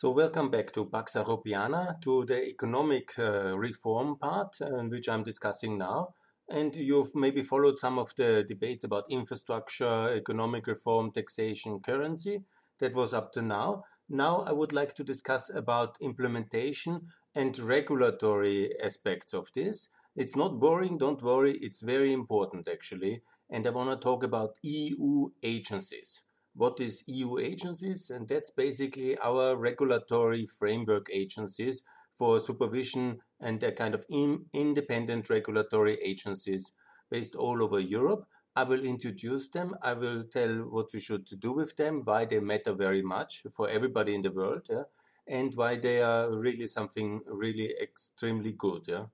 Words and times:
So 0.00 0.12
welcome 0.12 0.48
back 0.48 0.70
to 0.74 0.84
Pax 0.84 1.14
Europiana, 1.14 2.00
to 2.02 2.24
the 2.24 2.46
economic 2.46 3.18
uh, 3.18 3.58
reform 3.58 4.16
part, 4.16 4.54
uh, 4.60 4.84
which 4.84 5.08
I'm 5.08 5.24
discussing 5.24 5.76
now. 5.76 6.14
And 6.48 6.76
you've 6.76 7.16
maybe 7.16 7.42
followed 7.42 7.80
some 7.80 7.98
of 7.98 8.14
the 8.14 8.44
debates 8.46 8.84
about 8.84 9.10
infrastructure, 9.10 10.14
economic 10.14 10.68
reform, 10.68 11.10
taxation, 11.10 11.80
currency. 11.80 12.44
That 12.78 12.94
was 12.94 13.12
up 13.12 13.32
to 13.32 13.42
now. 13.42 13.82
Now 14.08 14.42
I 14.42 14.52
would 14.52 14.72
like 14.72 14.94
to 14.94 15.02
discuss 15.02 15.50
about 15.52 15.96
implementation 16.00 17.08
and 17.34 17.58
regulatory 17.58 18.80
aspects 18.80 19.34
of 19.34 19.48
this. 19.52 19.88
It's 20.14 20.36
not 20.36 20.60
boring, 20.60 20.98
don't 20.98 21.20
worry, 21.20 21.58
it's 21.60 21.82
very 21.82 22.12
important 22.12 22.68
actually. 22.68 23.22
And 23.50 23.66
I 23.66 23.70
want 23.70 23.90
to 23.90 23.96
talk 23.96 24.22
about 24.22 24.58
EU 24.62 25.30
agencies 25.42 26.22
what 26.58 26.80
is 26.80 27.04
EU 27.06 27.38
agencies, 27.38 28.10
and 28.10 28.26
that's 28.26 28.50
basically 28.50 29.16
our 29.18 29.56
regulatory 29.56 30.44
framework 30.44 31.06
agencies 31.12 31.84
for 32.18 32.40
supervision 32.40 33.20
and 33.40 33.62
a 33.62 33.70
kind 33.70 33.94
of 33.94 34.04
in, 34.10 34.46
independent 34.52 35.30
regulatory 35.30 35.94
agencies 36.02 36.72
based 37.10 37.36
all 37.36 37.62
over 37.62 37.78
Europe. 37.78 38.26
I 38.56 38.64
will 38.64 38.84
introduce 38.84 39.48
them. 39.48 39.76
I 39.82 39.92
will 39.92 40.24
tell 40.24 40.56
what 40.68 40.88
we 40.92 40.98
should 40.98 41.26
do 41.38 41.52
with 41.52 41.76
them, 41.76 42.02
why 42.04 42.24
they 42.24 42.40
matter 42.40 42.72
very 42.72 43.02
much 43.02 43.44
for 43.52 43.68
everybody 43.68 44.16
in 44.16 44.22
the 44.22 44.32
world, 44.32 44.66
yeah, 44.68 44.82
and 45.28 45.54
why 45.54 45.76
they 45.76 46.02
are 46.02 46.28
really 46.28 46.66
something 46.66 47.20
really 47.28 47.72
extremely 47.80 48.50
good. 48.50 48.82
Yeah. 48.88 49.04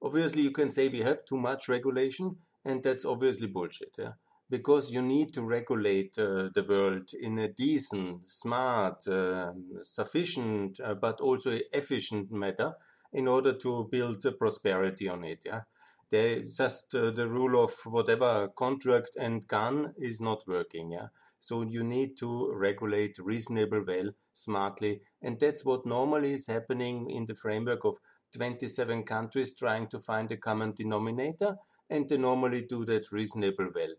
Obviously, 0.00 0.42
you 0.42 0.52
can 0.52 0.70
say 0.70 0.88
we 0.88 1.00
have 1.00 1.24
too 1.24 1.36
much 1.36 1.68
regulation, 1.68 2.36
and 2.64 2.80
that's 2.80 3.04
obviously 3.04 3.48
bullshit. 3.48 3.96
Yeah 3.98 4.12
because 4.50 4.90
you 4.90 5.00
need 5.00 5.32
to 5.32 5.42
regulate 5.42 6.18
uh, 6.18 6.48
the 6.52 6.64
world 6.68 7.10
in 7.18 7.38
a 7.38 7.48
decent, 7.48 8.26
smart, 8.26 9.06
uh, 9.06 9.52
sufficient, 9.84 10.80
uh, 10.80 10.94
but 10.94 11.20
also 11.20 11.56
efficient 11.72 12.32
manner 12.32 12.74
in 13.12 13.28
order 13.28 13.52
to 13.52 13.88
build 13.90 14.24
prosperity 14.38 15.08
on 15.08 15.24
it. 15.24 15.42
Yeah, 15.46 15.62
there's 16.10 16.56
just 16.56 16.94
uh, 16.96 17.12
the 17.12 17.28
rule 17.28 17.62
of 17.62 17.72
whatever 17.84 18.48
contract 18.48 19.10
and 19.16 19.46
gun 19.46 19.94
is 19.96 20.20
not 20.20 20.42
working. 20.48 20.90
Yeah, 20.90 21.08
so 21.38 21.62
you 21.62 21.84
need 21.84 22.16
to 22.18 22.52
regulate 22.52 23.18
reasonable 23.20 23.84
well, 23.86 24.10
smartly, 24.32 25.02
and 25.22 25.38
that's 25.38 25.64
what 25.64 25.86
normally 25.86 26.32
is 26.32 26.48
happening 26.48 27.08
in 27.08 27.26
the 27.26 27.36
framework 27.36 27.84
of 27.84 27.98
27 28.32 29.04
countries 29.04 29.54
trying 29.54 29.86
to 29.88 30.00
find 30.00 30.32
a 30.32 30.36
common 30.36 30.72
denominator, 30.72 31.56
and 31.88 32.08
they 32.08 32.16
normally 32.16 32.62
do 32.62 32.84
that 32.84 33.12
reasonable 33.12 33.68
well 33.72 33.94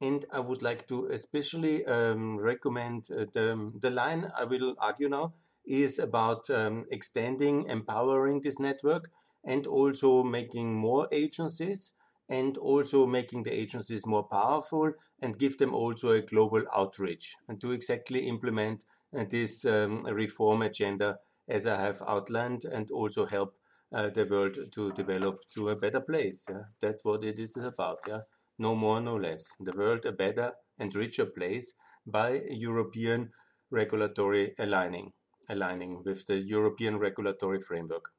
and 0.00 0.24
I 0.32 0.40
would 0.40 0.62
like 0.62 0.86
to 0.88 1.06
especially 1.06 1.84
um, 1.84 2.38
recommend 2.38 3.08
uh, 3.10 3.26
the, 3.32 3.72
the 3.80 3.90
line 3.90 4.32
I 4.36 4.44
will 4.44 4.74
argue 4.78 5.08
now 5.08 5.34
is 5.66 5.98
about 5.98 6.48
um, 6.48 6.86
extending, 6.90 7.66
empowering 7.66 8.40
this 8.40 8.58
network, 8.58 9.10
and 9.44 9.66
also 9.66 10.22
making 10.22 10.74
more 10.74 11.06
agencies, 11.12 11.92
and 12.28 12.56
also 12.56 13.06
making 13.06 13.42
the 13.42 13.52
agencies 13.52 14.06
more 14.06 14.24
powerful, 14.24 14.92
and 15.20 15.38
give 15.38 15.58
them 15.58 15.74
also 15.74 16.10
a 16.10 16.22
global 16.22 16.62
outreach, 16.74 17.36
and 17.46 17.60
to 17.60 17.72
exactly 17.72 18.20
implement 18.26 18.84
uh, 19.16 19.24
this 19.28 19.64
um, 19.66 20.04
reform 20.06 20.62
agenda 20.62 21.18
as 21.46 21.66
I 21.66 21.78
have 21.78 22.02
outlined, 22.06 22.64
and 22.64 22.90
also 22.90 23.26
help 23.26 23.58
uh, 23.92 24.08
the 24.08 24.24
world 24.24 24.56
to 24.72 24.92
develop 24.92 25.42
to 25.54 25.68
a 25.68 25.76
better 25.76 26.00
place. 26.00 26.46
Yeah? 26.48 26.62
That's 26.80 27.04
what 27.04 27.24
it 27.24 27.38
is 27.38 27.56
about. 27.56 27.98
Yeah 28.08 28.20
no 28.60 28.74
more, 28.74 29.00
no 29.00 29.16
less. 29.16 29.56
The 29.58 29.72
world 29.72 30.04
a 30.04 30.12
better 30.12 30.52
and 30.78 30.94
richer 30.94 31.24
place 31.24 31.72
by 32.06 32.42
European 32.50 33.30
regulatory 33.70 34.54
aligning, 34.58 35.12
aligning 35.48 36.02
with 36.04 36.26
the 36.26 36.38
European 36.38 36.98
regulatory 36.98 37.58
framework. 37.58 38.10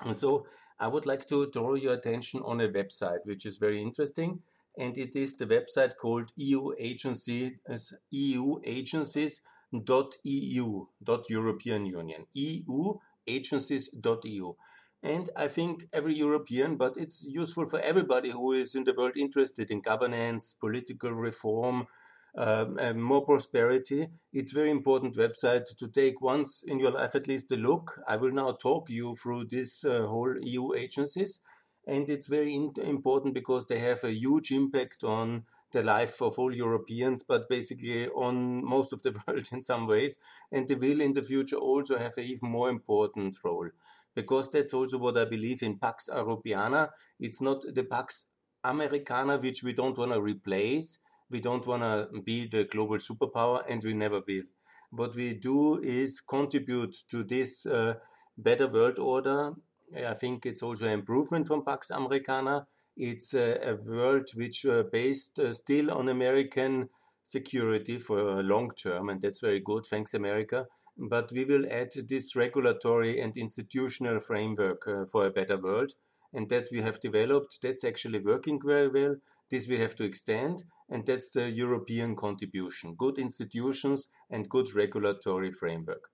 And 0.00 0.14
so 0.14 0.46
I 0.78 0.86
would 0.86 1.06
like 1.06 1.26
to 1.28 1.50
draw 1.50 1.74
your 1.74 1.94
attention 1.94 2.40
on 2.44 2.60
a 2.60 2.68
website 2.68 3.24
which 3.24 3.44
is 3.44 3.56
very 3.56 3.82
interesting, 3.82 4.42
and 4.78 4.96
it 4.96 5.16
is 5.16 5.36
the 5.36 5.46
website 5.46 5.96
called 5.96 6.30
EU 6.36 6.70
Agency 6.78 7.58
EU 8.10 8.60
Agencies 8.64 9.40
dot 9.84 10.14
EU 10.22 10.86
dot 11.02 11.28
European 11.28 11.86
Union 11.86 12.26
EU 12.34 12.94
Agencies 13.26 13.88
dot 13.88 14.24
EU. 14.24 14.52
And 15.02 15.30
I 15.34 15.48
think 15.48 15.88
every 15.92 16.14
European, 16.14 16.76
but 16.76 16.96
it's 16.96 17.24
useful 17.24 17.66
for 17.66 17.80
everybody 17.80 18.30
who 18.30 18.52
is 18.52 18.74
in 18.76 18.84
the 18.84 18.94
world 18.94 19.16
interested 19.16 19.70
in 19.70 19.80
governance, 19.80 20.54
political 20.60 21.12
reform, 21.12 21.88
um, 22.36 22.78
and 22.78 23.02
more 23.02 23.24
prosperity. 23.24 24.08
It's 24.32 24.52
very 24.52 24.70
important 24.70 25.16
website 25.16 25.64
to 25.76 25.88
take 25.88 26.20
once 26.20 26.62
in 26.66 26.78
your 26.78 26.92
life 26.92 27.16
at 27.16 27.26
least 27.26 27.50
a 27.50 27.56
look. 27.56 28.00
I 28.06 28.16
will 28.16 28.30
now 28.30 28.52
talk 28.52 28.88
you 28.90 29.16
through 29.16 29.46
this 29.46 29.84
uh, 29.84 30.06
whole 30.06 30.36
EU 30.40 30.72
agencies, 30.74 31.40
and 31.86 32.08
it's 32.08 32.28
very 32.28 32.54
in- 32.54 32.72
important 32.82 33.34
because 33.34 33.66
they 33.66 33.80
have 33.80 34.04
a 34.04 34.14
huge 34.14 34.52
impact 34.52 35.02
on 35.02 35.44
the 35.72 35.82
life 35.82 36.22
of 36.22 36.38
all 36.38 36.54
Europeans, 36.54 37.24
but 37.24 37.48
basically 37.48 38.06
on 38.08 38.64
most 38.64 38.92
of 38.92 39.02
the 39.02 39.14
world 39.26 39.48
in 39.50 39.64
some 39.64 39.88
ways, 39.88 40.16
and 40.52 40.68
they 40.68 40.76
will 40.76 41.00
in 41.00 41.14
the 41.14 41.22
future 41.22 41.56
also 41.56 41.98
have 41.98 42.16
an 42.18 42.24
even 42.24 42.50
more 42.50 42.70
important 42.70 43.36
role 43.44 43.70
because 44.14 44.50
that's 44.50 44.74
also 44.74 44.98
what 44.98 45.18
I 45.18 45.24
believe 45.24 45.62
in 45.62 45.78
Pax 45.78 46.08
Europiana. 46.12 46.88
It's 47.18 47.40
not 47.40 47.62
the 47.74 47.84
Pax 47.84 48.26
Americana, 48.64 49.38
which 49.38 49.62
we 49.62 49.72
don't 49.72 49.96
want 49.96 50.12
to 50.12 50.20
replace. 50.20 50.98
We 51.30 51.40
don't 51.40 51.66
want 51.66 51.82
to 51.82 52.20
be 52.22 52.46
the 52.46 52.64
global 52.64 52.96
superpower, 52.96 53.62
and 53.68 53.82
we 53.82 53.94
never 53.94 54.20
will. 54.26 54.44
What 54.90 55.14
we 55.14 55.34
do 55.34 55.80
is 55.80 56.20
contribute 56.20 56.94
to 57.08 57.24
this 57.24 57.64
uh, 57.64 57.94
better 58.36 58.68
world 58.68 58.98
order. 58.98 59.52
I 59.96 60.14
think 60.14 60.44
it's 60.44 60.62
also 60.62 60.84
an 60.86 60.92
improvement 60.92 61.48
from 61.48 61.64
Pax 61.64 61.90
Americana. 61.90 62.66
It's 62.96 63.32
a, 63.32 63.70
a 63.70 63.74
world 63.76 64.28
which 64.34 64.66
uh, 64.66 64.82
based 64.92 65.38
uh, 65.38 65.54
still 65.54 65.90
on 65.90 66.10
American 66.10 66.90
security 67.24 67.98
for 67.98 68.42
long 68.42 68.70
term, 68.72 69.08
and 69.08 69.20
that's 69.22 69.40
very 69.40 69.60
good. 69.60 69.86
Thanks, 69.86 70.12
America 70.12 70.66
but 70.96 71.32
we 71.32 71.44
will 71.44 71.66
add 71.70 71.90
this 72.08 72.36
regulatory 72.36 73.20
and 73.20 73.36
institutional 73.36 74.20
framework 74.20 74.86
uh, 74.86 75.06
for 75.06 75.26
a 75.26 75.30
better 75.30 75.56
world. 75.56 75.92
And 76.32 76.48
that 76.48 76.68
we 76.72 76.80
have 76.80 77.00
developed, 77.00 77.58
that's 77.62 77.84
actually 77.84 78.20
working 78.20 78.60
very 78.64 78.88
well. 78.88 79.16
This 79.50 79.68
we 79.68 79.78
have 79.78 79.94
to 79.96 80.04
extend, 80.04 80.64
and 80.88 81.04
that's 81.04 81.32
the 81.32 81.50
European 81.50 82.16
contribution 82.16 82.94
good 82.94 83.18
institutions 83.18 84.08
and 84.30 84.48
good 84.48 84.74
regulatory 84.74 85.52
framework. 85.52 86.08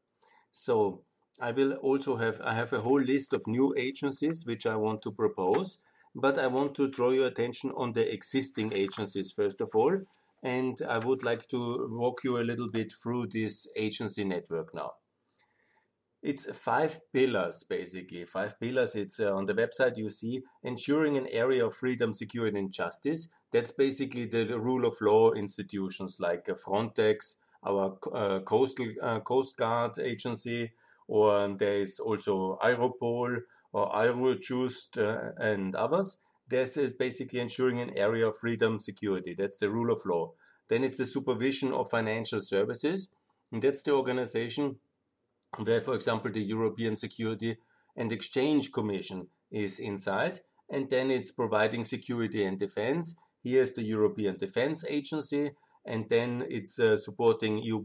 So, 0.50 1.04
I 1.40 1.52
will 1.52 1.74
also 1.74 2.16
have 2.16 2.40
I 2.40 2.54
have 2.54 2.72
a 2.72 2.80
whole 2.80 3.00
list 3.00 3.32
of 3.32 3.46
new 3.46 3.72
agencies 3.76 4.44
which 4.44 4.66
I 4.66 4.74
want 4.74 5.02
to 5.02 5.12
propose, 5.12 5.78
but 6.14 6.36
I 6.36 6.48
want 6.48 6.74
to 6.76 6.88
draw 6.88 7.10
your 7.10 7.28
attention 7.28 7.70
on 7.76 7.92
the 7.92 8.12
existing 8.12 8.72
agencies 8.72 9.30
first 9.30 9.60
of 9.60 9.70
all, 9.72 10.00
and 10.42 10.80
I 10.88 10.98
would 10.98 11.22
like 11.22 11.48
to 11.48 11.88
walk 11.90 12.20
you 12.24 12.38
a 12.38 12.44
little 12.44 12.68
bit 12.68 12.92
through 12.92 13.28
this 13.28 13.66
agency 13.76 14.24
network 14.24 14.74
now. 14.74 14.92
It's 16.20 16.46
five 16.58 17.00
pillars, 17.12 17.62
basically. 17.62 18.24
Five 18.24 18.58
pillars. 18.58 18.96
It's 18.96 19.20
uh, 19.20 19.32
on 19.34 19.46
the 19.46 19.54
website 19.54 19.96
you 19.96 20.10
see 20.10 20.42
ensuring 20.64 21.16
an 21.16 21.28
area 21.28 21.64
of 21.64 21.76
freedom, 21.76 22.12
security, 22.12 22.58
and 22.58 22.72
justice. 22.72 23.28
That's 23.52 23.70
basically 23.70 24.26
the 24.26 24.58
rule 24.58 24.84
of 24.84 25.00
law 25.00 25.32
institutions 25.32 26.18
like 26.18 26.48
uh, 26.48 26.54
Frontex, 26.54 27.36
our 27.62 27.96
uh, 28.12 28.40
coastal 28.40 28.88
uh, 29.00 29.20
Coast 29.20 29.56
Guard 29.56 29.98
agency, 30.00 30.72
or 31.06 31.48
there 31.56 31.76
is 31.76 32.00
also 32.00 32.58
Europol 32.62 33.42
or 33.72 33.90
Eurojust 33.92 34.98
uh, 34.98 35.32
and 35.40 35.74
others 35.74 36.18
there's 36.48 36.78
basically 36.98 37.40
ensuring 37.40 37.80
an 37.80 37.96
area 37.96 38.26
of 38.26 38.36
freedom, 38.36 38.80
security. 38.80 39.34
That's 39.36 39.58
the 39.58 39.70
rule 39.70 39.92
of 39.92 40.04
law. 40.06 40.32
Then 40.68 40.84
it's 40.84 40.98
the 40.98 41.06
supervision 41.06 41.72
of 41.72 41.90
financial 41.90 42.40
services. 42.40 43.08
And 43.52 43.62
that's 43.62 43.82
the 43.82 43.92
organization 43.92 44.76
where, 45.56 45.80
for 45.80 45.94
example, 45.94 46.30
the 46.30 46.42
European 46.42 46.96
Security 46.96 47.56
and 47.96 48.12
Exchange 48.12 48.72
Commission 48.72 49.28
is 49.50 49.78
inside. 49.78 50.40
And 50.70 50.90
then 50.90 51.10
it's 51.10 51.32
providing 51.32 51.84
security 51.84 52.44
and 52.44 52.58
defense. 52.58 53.14
Here's 53.42 53.72
the 53.72 53.82
European 53.82 54.36
Defense 54.36 54.84
Agency. 54.88 55.52
And 55.86 56.08
then 56.10 56.44
it's 56.50 56.78
uh, 56.78 56.98
supporting 56.98 57.58
EU 57.58 57.82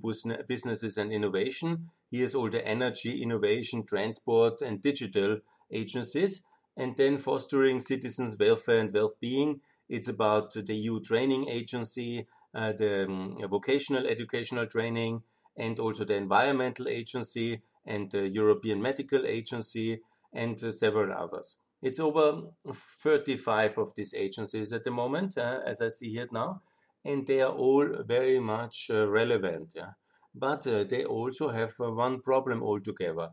businesses 0.48 0.98
and 0.98 1.13
innovation. 1.13 1.89
Here's 2.12 2.36
all 2.36 2.50
the 2.50 2.65
energy, 2.68 3.24
innovation, 3.24 3.86
transport, 3.86 4.62
and 4.62 4.81
digital 4.81 5.39
agencies 5.71 6.42
and 6.75 6.96
then 6.98 7.18
fostering 7.18 7.80
citizens' 7.80 8.38
welfare 8.40 8.80
and 8.80 8.94
well-being. 8.94 9.62
It's 9.90 10.08
about 10.08 10.54
the 10.54 10.75
EU 10.75 11.00
training 11.02 11.48
agency, 11.50 12.28
uh, 12.54 12.74
the 12.74 13.06
um, 13.06 13.38
vocational 13.50 14.08
educational 14.08 14.66
training, 14.66 15.24
and 15.56 15.80
also 15.80 16.04
the 16.06 16.16
environmental 16.16 16.88
agency 16.88 17.62
and 17.86 18.10
the 18.12 18.28
European 18.28 18.81
Medical 18.81 19.25
Agency 19.25 20.00
and 20.34 20.62
uh, 20.64 20.72
several 20.72 21.14
others. 21.14 21.58
It's 21.81 22.00
over 22.00 22.44
35 22.66 23.78
of 23.78 23.94
these 23.96 24.14
agencies 24.14 24.72
at 24.72 24.84
the 24.84 24.92
moment, 24.92 25.38
uh, 25.38 25.60
as 25.66 25.81
I 25.81 25.90
see 25.90 26.18
it 26.18 26.31
now, 26.31 26.62
and 27.04 27.28
they 27.28 27.42
are 27.42 27.52
all 27.52 28.04
very 28.06 28.40
much 28.40 28.90
uh, 28.90 29.08
relevant. 29.08 29.74
Yeah? 29.75 29.92
but 30.34 30.66
uh, 30.66 30.84
they 30.84 31.04
also 31.06 31.50
have 31.50 31.74
uh, 31.80 31.92
one 31.92 32.22
problem 32.22 32.64
altogether. 32.64 33.30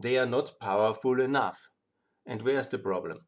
They 0.00 0.18
are 0.18 0.26
not 0.26 0.58
powerful 0.60 1.20
enough. 1.20 1.70
And 2.26 2.42
where's 2.42 2.68
the 2.68 2.78
problem? 2.78 3.26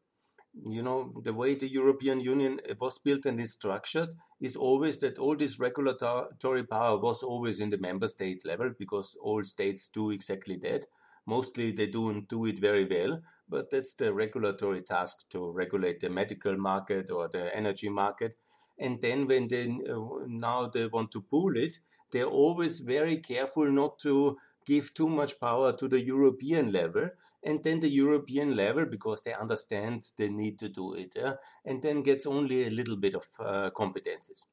You 0.65 0.81
know, 0.81 1.13
the 1.23 1.33
way 1.33 1.53
the 1.53 1.69
European 1.69 2.19
Union 2.19 2.59
was 2.79 2.97
built 2.97 3.25
and 3.25 3.39
is 3.39 3.53
structured 3.53 4.09
is 4.41 4.55
always 4.55 4.97
that 4.99 5.19
all 5.19 5.35
this 5.35 5.59
regulatory 5.59 6.63
power 6.63 6.97
was 6.97 7.21
always 7.21 7.59
in 7.59 7.69
the 7.69 7.77
member 7.77 8.07
state 8.07 8.43
level 8.45 8.71
because 8.77 9.15
all 9.21 9.43
states 9.43 9.87
do 9.87 10.09
exactly 10.09 10.57
that. 10.63 10.85
Mostly 11.27 11.71
they 11.71 11.87
don't 11.87 12.27
do 12.27 12.45
it 12.45 12.57
very 12.57 12.85
well, 12.85 13.21
but 13.49 13.69
that's 13.69 13.93
the 13.93 14.13
regulatory 14.13 14.81
task 14.81 15.29
to 15.29 15.51
regulate 15.51 15.99
the 15.99 16.09
medical 16.09 16.57
market 16.57 17.11
or 17.11 17.27
the 17.27 17.55
energy 17.55 17.89
market. 17.89 18.35
And 18.79 19.01
then 19.01 19.27
when 19.27 19.47
they 19.47 19.65
uh, 19.89 20.25
now 20.27 20.67
they 20.67 20.87
want 20.87 21.11
to 21.11 21.21
pool 21.21 21.55
it, 21.57 21.77
they're 22.11 22.25
always 22.25 22.79
very 22.79 23.17
careful 23.17 23.69
not 23.69 23.99
to 23.99 24.37
give 24.65 24.93
too 24.93 25.09
much 25.09 25.39
power 25.39 25.73
to 25.73 25.87
the 25.87 26.03
European 26.03 26.71
level. 26.71 27.09
And 27.43 27.63
then 27.63 27.79
the 27.79 27.89
European 27.89 28.55
level, 28.55 28.85
because 28.85 29.21
they 29.21 29.33
understand 29.33 30.03
they 30.17 30.29
need 30.29 30.57
to 30.59 30.69
do 30.69 30.93
it, 30.95 31.15
and 31.63 31.81
then 31.81 32.01
gets 32.01 32.25
only 32.25 32.67
a 32.67 32.69
little 32.69 32.97
bit 32.97 33.15
of 33.15 33.25
uh, 33.39 33.69
competences. 33.69 34.45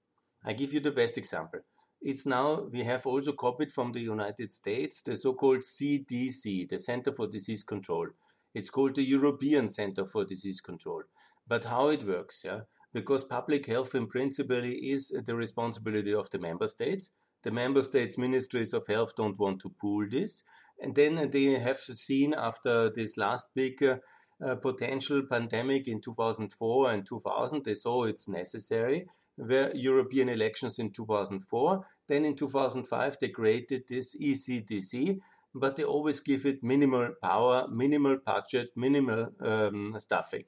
I 0.45 0.53
give 0.53 0.73
you 0.73 0.81
the 0.81 0.91
best 0.91 1.17
example. 1.17 1.61
It's 2.03 2.27
now, 2.27 2.69
we 2.71 2.83
have 2.83 3.07
also 3.07 3.33
copied 3.33 3.73
from 3.73 3.93
the 3.93 4.01
United 4.01 4.53
States 4.53 5.01
the 5.01 5.17
so 5.17 5.33
called 5.33 5.61
CDC, 5.61 6.69
the 6.69 6.79
Center 6.79 7.13
for 7.13 7.27
Disease 7.27 7.65
Control. 7.65 8.09
It's 8.53 8.69
called 8.69 8.95
the 8.95 9.03
European 9.03 9.69
Center 9.69 10.05
for 10.05 10.27
Disease 10.27 10.61
Control. 10.61 11.03
But 11.49 11.65
how 11.65 11.89
it 11.89 12.05
works, 12.05 12.43
yeah? 12.45 12.61
Because 12.93 13.25
public 13.25 13.67
health 13.67 13.95
in 13.95 14.07
principle 14.07 14.63
is 14.63 15.09
the 15.25 15.35
responsibility 15.35 16.13
of 16.13 16.29
the 16.29 16.39
member 16.39 16.69
states. 16.69 17.11
The 17.43 17.51
member 17.51 17.83
states' 17.83 18.19
ministries 18.19 18.73
of 18.73 18.87
health 18.87 19.17
don't 19.17 19.39
want 19.39 19.61
to 19.63 19.71
pool 19.71 20.07
this. 20.09 20.43
And 20.81 20.95
then 20.95 21.31
they 21.31 21.59
have 21.59 21.79
seen 21.79 22.35
after 22.35 22.91
this 22.91 23.17
last 23.17 23.49
big 23.55 23.83
uh, 23.83 24.57
potential 24.57 25.23
pandemic 25.31 25.89
in 25.89 26.01
2004 26.01 26.91
and 26.91 27.07
2000, 27.07 27.65
they 27.65 27.75
saw 27.75 28.05
it's 28.05 28.29
necessary. 28.29 29.07
Were 29.37 29.73
European 29.75 30.29
elections 30.29 30.79
in 30.79 30.91
2004. 30.91 31.87
Then 32.07 32.25
in 32.25 32.37
2005, 32.37 33.17
they 33.21 33.29
created 33.29 33.85
this 33.89 34.17
ECDC, 34.17 35.19
but 35.55 35.77
they 35.77 35.85
always 35.85 36.21
give 36.21 36.45
it 36.47 36.63
minimal 36.63 37.11
power, 37.23 37.67
minimal 37.69 38.19
budget, 38.25 38.71
minimal 38.77 39.31
um, 39.41 39.97
staffing. 39.99 40.45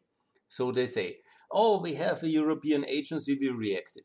So 0.49 0.73
they 0.73 0.87
say, 0.87 1.19
oh, 1.51 1.81
we 1.81 1.95
have 1.95 2.23
a 2.23 2.29
European 2.29 2.85
agency, 2.87 3.37
we 3.41 3.49
reacted. 3.51 4.05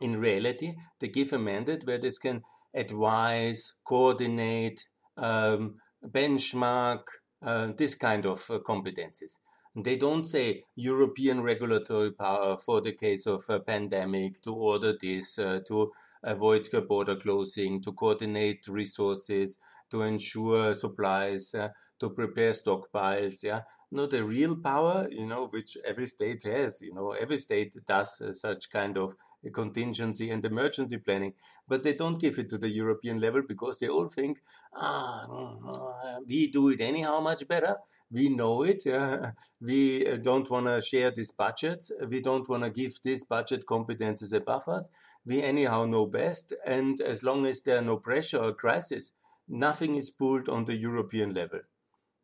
In 0.00 0.20
reality, 0.20 0.74
they 1.00 1.08
give 1.08 1.32
a 1.32 1.38
mandate 1.38 1.86
where 1.86 1.98
they 1.98 2.10
can 2.10 2.42
advise, 2.74 3.74
coordinate, 3.84 4.86
um, 5.18 5.74
benchmark, 6.06 7.02
uh, 7.42 7.72
this 7.76 7.94
kind 7.94 8.24
of 8.26 8.50
uh, 8.50 8.58
competencies. 8.60 9.38
They 9.76 9.96
don't 9.96 10.24
say 10.24 10.64
European 10.76 11.42
regulatory 11.42 12.12
power 12.12 12.56
for 12.56 12.80
the 12.80 12.92
case 12.92 13.26
of 13.26 13.44
a 13.48 13.60
pandemic 13.60 14.40
to 14.42 14.54
order 14.54 14.96
this, 15.00 15.38
uh, 15.38 15.60
to 15.68 15.92
avoid 16.22 16.68
border 16.88 17.16
closing, 17.16 17.80
to 17.82 17.92
coordinate 17.92 18.66
resources, 18.66 19.58
to 19.90 20.02
ensure 20.02 20.74
supplies, 20.74 21.54
uh, 21.54 21.68
to 22.00 22.10
prepare 22.10 22.52
stockpiles. 22.52 23.42
Yeah, 23.42 23.62
no, 23.90 24.06
the 24.06 24.24
real 24.24 24.56
power, 24.56 25.08
you 25.10 25.26
know, 25.26 25.46
which 25.46 25.76
every 25.84 26.06
state 26.06 26.42
has. 26.44 26.80
You 26.80 26.94
know, 26.94 27.12
every 27.12 27.38
state 27.38 27.76
does 27.86 28.20
uh, 28.20 28.32
such 28.32 28.70
kind 28.70 28.98
of 28.98 29.14
contingency 29.52 30.30
and 30.30 30.44
emergency 30.44 30.98
planning, 30.98 31.34
but 31.66 31.82
they 31.82 31.94
don't 31.94 32.20
give 32.20 32.38
it 32.38 32.48
to 32.50 32.58
the 32.58 32.68
European 32.68 33.20
level 33.20 33.42
because 33.42 33.78
they 33.78 33.88
all 33.88 34.08
think, 34.08 34.38
ah, 34.74 35.26
mm, 35.28 36.26
we 36.26 36.48
do 36.48 36.68
it 36.68 36.80
anyhow 36.80 37.20
much 37.20 37.46
better. 37.46 37.76
We 38.10 38.30
know 38.30 38.62
it. 38.62 38.86
Uh, 38.86 39.32
we 39.60 40.04
don't 40.18 40.48
want 40.48 40.66
to 40.66 40.80
share 40.80 41.10
these 41.10 41.30
budgets. 41.30 41.92
We 42.08 42.22
don't 42.22 42.48
want 42.48 42.62
to 42.64 42.70
give 42.70 42.98
this 43.02 43.24
budget 43.24 43.66
competences 43.66 44.32
above 44.32 44.66
us. 44.68 44.88
We 45.26 45.42
anyhow 45.42 45.84
know 45.84 46.06
best. 46.06 46.54
And 46.64 47.00
as 47.00 47.22
long 47.22 47.44
as 47.44 47.60
there 47.60 47.78
are 47.78 47.82
no 47.82 47.98
pressure 47.98 48.38
or 48.38 48.54
crisis, 48.54 49.12
nothing 49.46 49.94
is 49.96 50.08
pulled 50.08 50.48
on 50.48 50.64
the 50.64 50.76
European 50.76 51.34
level. 51.34 51.60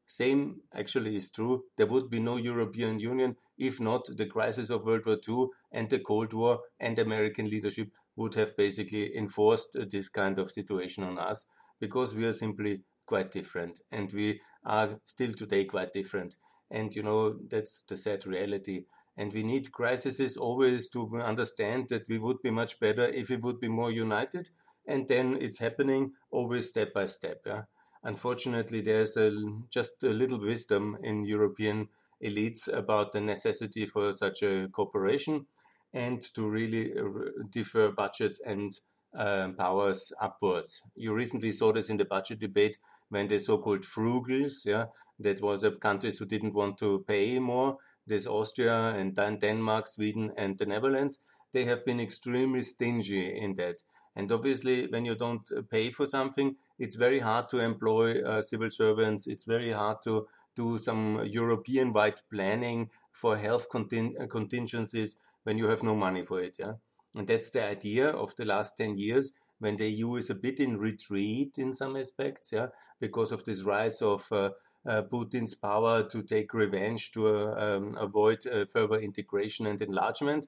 Same 0.06 0.60
actually 0.74 1.16
is 1.16 1.30
true. 1.30 1.64
There 1.76 1.86
would 1.86 2.10
be 2.10 2.20
no 2.20 2.36
European 2.36 2.98
Union 2.98 3.36
if 3.58 3.80
not 3.80 4.06
the 4.16 4.26
crisis 4.26 4.70
of 4.70 4.84
World 4.84 5.06
War 5.06 5.18
II 5.28 5.46
and 5.72 5.88
the 5.88 5.98
Cold 5.98 6.32
War 6.32 6.60
and 6.80 6.98
American 6.98 7.48
leadership 7.48 7.90
would 8.16 8.34
have 8.34 8.56
basically 8.56 9.16
enforced 9.16 9.76
this 9.90 10.08
kind 10.08 10.38
of 10.38 10.50
situation 10.50 11.04
on 11.04 11.18
us 11.18 11.44
because 11.80 12.14
we 12.14 12.24
are 12.24 12.32
simply 12.32 12.82
quite 13.06 13.30
different 13.30 13.80
and 13.90 14.12
we 14.12 14.40
are 14.64 15.00
still 15.04 15.32
today 15.32 15.64
quite 15.64 15.92
different. 15.92 16.36
And 16.70 16.94
you 16.94 17.02
know, 17.02 17.36
that's 17.48 17.82
the 17.82 17.96
sad 17.96 18.26
reality. 18.26 18.84
And 19.16 19.32
we 19.32 19.42
need 19.42 19.72
crises 19.72 20.36
always 20.36 20.88
to 20.90 21.08
understand 21.16 21.88
that 21.90 22.08
we 22.08 22.18
would 22.18 22.42
be 22.42 22.50
much 22.50 22.80
better 22.80 23.04
if 23.04 23.28
we 23.30 23.36
would 23.36 23.60
be 23.60 23.68
more 23.68 23.90
united 23.90 24.48
and 24.86 25.08
then 25.08 25.38
it's 25.40 25.58
happening 25.58 26.12
always 26.30 26.68
step 26.68 26.92
by 26.92 27.06
step. 27.06 27.42
Yeah? 27.46 27.62
Unfortunately, 28.02 28.80
there's 28.80 29.16
a, 29.16 29.32
just 29.70 30.02
a 30.02 30.10
little 30.10 30.40
wisdom 30.40 30.98
in 31.02 31.24
European 31.24 31.88
elites 32.24 32.72
about 32.72 33.12
the 33.12 33.20
necessity 33.20 33.86
for 33.86 34.12
such 34.12 34.42
a 34.42 34.68
cooperation 34.68 35.46
and 35.92 36.20
to 36.34 36.48
really 36.48 36.92
uh, 36.98 37.04
defer 37.50 37.90
budgets 37.92 38.40
and 38.44 38.72
um, 39.16 39.54
powers 39.54 40.12
upwards. 40.20 40.82
You 40.96 41.14
recently 41.14 41.52
saw 41.52 41.72
this 41.72 41.88
in 41.88 41.98
the 41.98 42.04
budget 42.04 42.40
debate 42.40 42.78
when 43.10 43.28
the 43.28 43.38
so-called 43.38 43.82
frugals, 43.82 44.64
yeah, 44.64 44.86
that 45.20 45.40
was 45.40 45.60
the 45.60 45.72
countries 45.72 46.18
who 46.18 46.26
didn't 46.26 46.54
want 46.54 46.78
to 46.78 47.04
pay 47.06 47.38
more. 47.38 47.78
There's 48.06 48.26
Austria 48.26 48.94
and 48.96 49.14
then 49.14 49.38
Denmark, 49.38 49.86
Sweden, 49.86 50.32
and 50.36 50.58
the 50.58 50.66
Netherlands. 50.66 51.20
They 51.52 51.64
have 51.64 51.84
been 51.84 52.00
extremely 52.00 52.62
stingy 52.62 53.38
in 53.38 53.54
that. 53.54 53.76
And 54.16 54.30
obviously, 54.30 54.86
when 54.88 55.04
you 55.04 55.14
don't 55.14 55.48
uh, 55.56 55.62
pay 55.70 55.90
for 55.90 56.06
something, 56.06 56.56
it's 56.78 56.96
very 56.96 57.20
hard 57.20 57.48
to 57.50 57.60
employ 57.60 58.22
uh, 58.22 58.42
civil 58.42 58.70
servants. 58.70 59.26
It's 59.26 59.44
very 59.44 59.72
hard 59.72 59.98
to 60.04 60.26
do 60.54 60.78
some 60.78 61.24
European 61.24 61.92
wide 61.92 62.20
planning 62.32 62.90
for 63.12 63.36
health 63.36 63.66
uh, 63.74 64.26
contingencies 64.28 65.16
when 65.44 65.58
you 65.58 65.68
have 65.68 65.82
no 65.82 65.94
money 65.94 66.22
for 66.22 66.40
it. 66.40 66.56
Yeah. 66.58 66.74
And 67.14 67.26
that's 67.26 67.50
the 67.50 67.64
idea 67.64 68.08
of 68.08 68.34
the 68.36 68.44
last 68.44 68.76
10 68.76 68.98
years 68.98 69.32
when 69.58 69.76
the 69.76 69.88
EU 69.88 70.16
is 70.16 70.30
a 70.30 70.34
bit 70.34 70.60
in 70.60 70.78
retreat 70.78 71.58
in 71.58 71.74
some 71.74 71.96
aspects, 71.96 72.52
yeah, 72.52 72.68
because 73.00 73.32
of 73.32 73.44
this 73.44 73.62
rise 73.62 74.02
of 74.02 74.30
uh, 74.32 74.50
uh, 74.86 75.02
Putin's 75.02 75.54
power 75.54 76.02
to 76.02 76.22
take 76.22 76.52
revenge 76.52 77.12
to 77.12 77.28
uh, 77.28 77.54
um, 77.56 77.96
avoid 77.98 78.46
uh, 78.46 78.66
further 78.66 78.98
integration 78.98 79.66
and 79.66 79.80
enlargement. 79.80 80.46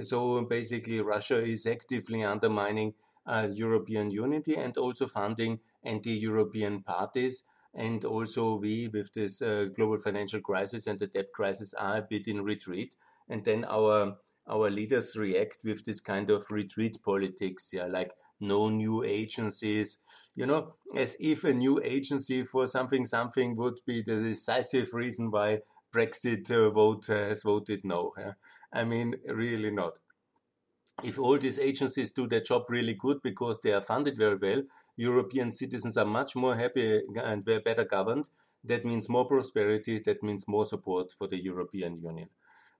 So 0.00 0.42
basically, 0.42 1.00
Russia 1.00 1.42
is 1.42 1.66
actively 1.66 2.22
undermining 2.24 2.94
uh, 3.26 3.48
European 3.50 4.10
unity 4.10 4.56
and 4.56 4.76
also 4.76 5.06
funding 5.06 5.60
anti 5.84 6.12
European 6.12 6.82
parties. 6.82 7.44
And 7.78 8.04
also, 8.04 8.56
we, 8.56 8.88
with 8.92 9.12
this 9.14 9.40
uh, 9.40 9.66
global 9.72 10.00
financial 10.00 10.40
crisis 10.40 10.88
and 10.88 10.98
the 10.98 11.06
debt 11.06 11.26
crisis, 11.32 11.74
are 11.74 11.98
a 11.98 12.02
bit 12.02 12.26
in 12.26 12.42
retreat. 12.42 12.96
And 13.28 13.44
then 13.44 13.64
our 13.64 14.16
our 14.48 14.68
leaders 14.70 15.14
react 15.16 15.58
with 15.62 15.84
this 15.84 16.00
kind 16.00 16.30
of 16.30 16.50
retreat 16.50 16.98
politics, 17.04 17.70
yeah, 17.72 17.86
like 17.86 18.10
no 18.40 18.68
new 18.68 19.04
agencies, 19.04 19.98
you 20.34 20.46
know, 20.46 20.74
as 20.96 21.16
if 21.20 21.44
a 21.44 21.52
new 21.52 21.80
agency 21.84 22.42
for 22.42 22.66
something 22.66 23.04
something 23.04 23.54
would 23.56 23.78
be 23.86 24.02
the 24.02 24.16
decisive 24.16 24.92
reason 24.92 25.30
why 25.30 25.60
Brexit 25.94 26.50
uh, 26.50 26.70
vote 26.70 27.06
has 27.06 27.42
voted 27.42 27.82
no. 27.84 28.12
Yeah? 28.18 28.32
I 28.72 28.84
mean, 28.84 29.16
really 29.28 29.70
not 29.70 29.92
if 31.02 31.18
all 31.18 31.38
these 31.38 31.58
agencies 31.58 32.12
do 32.12 32.26
their 32.26 32.40
job 32.40 32.64
really 32.68 32.94
good 32.94 33.22
because 33.22 33.60
they 33.60 33.72
are 33.72 33.80
funded 33.80 34.16
very 34.16 34.36
well, 34.36 34.62
European 34.96 35.52
citizens 35.52 35.96
are 35.96 36.04
much 36.04 36.34
more 36.34 36.56
happy 36.56 37.00
and 37.22 37.44
better 37.44 37.84
governed. 37.84 38.28
That 38.64 38.84
means 38.84 39.08
more 39.08 39.26
prosperity. 39.26 40.00
That 40.00 40.22
means 40.22 40.48
more 40.48 40.66
support 40.66 41.12
for 41.12 41.28
the 41.28 41.40
European 41.42 42.00
Union. 42.02 42.28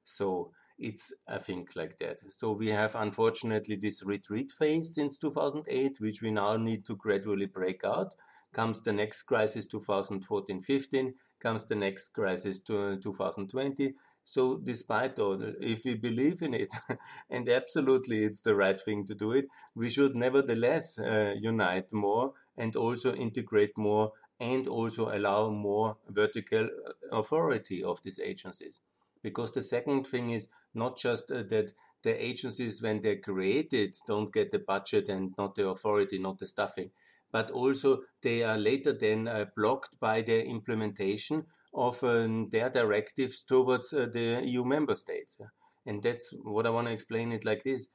So 0.04 0.50
it's, 0.78 1.12
I 1.28 1.38
think, 1.38 1.76
like 1.76 1.98
that. 1.98 2.18
So 2.32 2.52
we 2.52 2.68
have 2.68 2.96
unfortunately 2.96 3.76
this 3.76 4.02
retreat 4.04 4.50
phase 4.50 4.94
since 4.94 5.18
2008, 5.18 6.00
which 6.00 6.20
we 6.20 6.30
now 6.32 6.56
need 6.56 6.84
to 6.86 6.96
gradually 6.96 7.46
break 7.46 7.84
out. 7.84 8.14
Comes 8.52 8.82
the 8.82 8.92
next 8.92 9.22
crisis, 9.24 9.66
2014 9.66 10.60
15, 10.60 11.14
comes 11.40 11.64
the 11.64 11.74
next 11.74 12.08
crisis 12.08 12.58
to 12.60 12.98
2020 12.98 13.94
so, 14.28 14.58
despite 14.58 15.18
all, 15.20 15.40
if 15.58 15.86
we 15.86 15.94
believe 15.94 16.42
in 16.42 16.52
it, 16.52 16.70
and 17.30 17.48
absolutely 17.48 18.24
it's 18.24 18.42
the 18.42 18.54
right 18.54 18.78
thing 18.78 19.06
to 19.06 19.14
do 19.14 19.32
it, 19.32 19.46
we 19.74 19.88
should 19.88 20.14
nevertheless 20.14 20.98
uh, 20.98 21.32
unite 21.40 21.94
more 21.94 22.34
and 22.54 22.76
also 22.76 23.14
integrate 23.14 23.78
more 23.78 24.12
and 24.38 24.68
also 24.68 25.16
allow 25.16 25.48
more 25.48 25.96
vertical 26.10 26.64
uh, 26.64 27.16
authority 27.16 27.82
of 27.82 28.02
these 28.02 28.18
agencies. 28.18 28.82
Because 29.22 29.52
the 29.52 29.62
second 29.62 30.06
thing 30.06 30.28
is 30.28 30.48
not 30.74 30.98
just 30.98 31.32
uh, 31.32 31.44
that 31.44 31.72
the 32.02 32.22
agencies, 32.22 32.82
when 32.82 33.00
they're 33.00 33.16
created, 33.16 33.96
don't 34.06 34.30
get 34.30 34.50
the 34.50 34.58
budget 34.58 35.08
and 35.08 35.34
not 35.38 35.54
the 35.54 35.66
authority, 35.66 36.18
not 36.18 36.36
the 36.38 36.46
staffing. 36.46 36.90
But 37.30 37.50
also, 37.50 38.02
they 38.22 38.42
are 38.42 38.56
later 38.56 38.92
then 38.92 39.28
uh, 39.28 39.46
blocked 39.56 39.98
by 40.00 40.22
the 40.22 40.44
implementation 40.44 41.44
of 41.74 42.02
um, 42.02 42.48
their 42.50 42.70
directives 42.70 43.42
towards 43.42 43.92
uh, 43.92 44.06
the 44.12 44.42
EU 44.44 44.64
member 44.64 44.94
states. 44.94 45.40
And 45.86 46.02
that's 46.02 46.32
what 46.42 46.66
I 46.66 46.70
want 46.70 46.86
to 46.86 46.92
explain 46.92 47.32
it 47.32 47.44
like 47.44 47.64
this. 47.64 47.88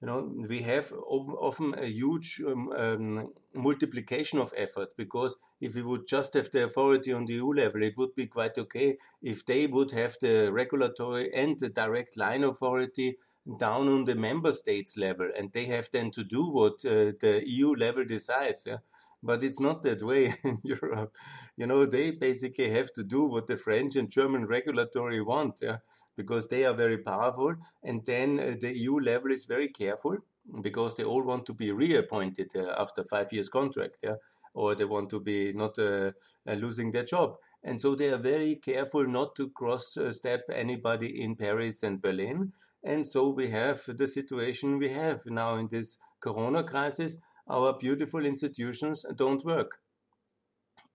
You 0.00 0.08
know, 0.08 0.46
we 0.48 0.60
have 0.62 0.92
often 0.92 1.74
a 1.78 1.86
huge 1.86 2.42
um, 2.46 2.70
um, 2.72 3.32
multiplication 3.54 4.38
of 4.38 4.52
efforts 4.56 4.92
because 4.92 5.36
if 5.62 5.74
we 5.74 5.82
would 5.82 6.06
just 6.06 6.34
have 6.34 6.50
the 6.50 6.64
authority 6.64 7.12
on 7.12 7.24
the 7.24 7.34
EU 7.34 7.52
level, 7.52 7.82
it 7.82 7.94
would 7.96 8.14
be 8.14 8.26
quite 8.26 8.58
okay. 8.58 8.98
If 9.22 9.46
they 9.46 9.66
would 9.66 9.92
have 9.92 10.16
the 10.20 10.52
regulatory 10.52 11.32
and 11.32 11.58
the 11.58 11.70
direct 11.70 12.18
line 12.18 12.44
authority 12.44 13.16
down 13.58 13.88
on 13.88 14.04
the 14.04 14.14
member 14.14 14.52
states 14.52 14.96
level, 14.96 15.30
and 15.36 15.52
they 15.52 15.66
have 15.66 15.88
then 15.92 16.10
to 16.12 16.24
do 16.24 16.48
what 16.48 16.84
uh, 16.84 17.12
the 17.20 17.42
EU 17.44 17.74
level 17.74 18.04
decides. 18.04 18.64
Yeah? 18.66 18.78
But 19.22 19.42
it's 19.42 19.60
not 19.60 19.82
that 19.82 20.02
way 20.02 20.34
in 20.44 20.60
Europe. 20.62 21.16
You 21.56 21.66
know, 21.66 21.86
they 21.86 22.10
basically 22.10 22.70
have 22.70 22.92
to 22.94 23.04
do 23.04 23.24
what 23.24 23.46
the 23.46 23.56
French 23.56 23.96
and 23.96 24.10
German 24.10 24.46
regulatory 24.46 25.20
want. 25.20 25.60
Yeah? 25.62 25.78
because 26.16 26.48
they 26.48 26.64
are 26.64 26.74
very 26.74 26.98
powerful. 26.98 27.54
And 27.82 28.04
then 28.04 28.38
uh, 28.38 28.56
the 28.60 28.76
EU 28.76 28.98
level 28.98 29.32
is 29.32 29.44
very 29.44 29.68
careful 29.68 30.18
because 30.60 30.94
they 30.94 31.04
all 31.04 31.22
want 31.22 31.46
to 31.46 31.54
be 31.54 31.72
reappointed 31.72 32.50
uh, 32.56 32.74
after 32.78 33.04
five 33.04 33.32
years 33.32 33.48
contract, 33.48 33.96
yeah, 34.02 34.16
or 34.52 34.74
they 34.74 34.84
want 34.84 35.10
to 35.10 35.20
be 35.20 35.52
not 35.52 35.78
uh, 35.78 36.12
uh 36.46 36.54
losing 36.54 36.92
their 36.92 37.04
job. 37.04 37.36
And 37.62 37.80
so 37.80 37.94
they 37.94 38.10
are 38.10 38.18
very 38.18 38.56
careful 38.56 39.06
not 39.06 39.34
to 39.36 39.48
cross 39.50 39.96
uh, 39.96 40.12
step 40.12 40.42
anybody 40.52 41.22
in 41.22 41.36
Paris 41.36 41.82
and 41.82 42.00
Berlin. 42.00 42.52
And 42.84 43.08
so 43.08 43.28
we 43.30 43.48
have 43.48 43.82
the 43.86 44.06
situation 44.06 44.78
we 44.78 44.90
have 44.90 45.22
now 45.26 45.56
in 45.56 45.68
this 45.68 45.98
corona 46.20 46.62
crisis. 46.62 47.16
Our 47.48 47.76
beautiful 47.78 48.24
institutions 48.24 49.04
don't 49.16 49.44
work 49.44 49.78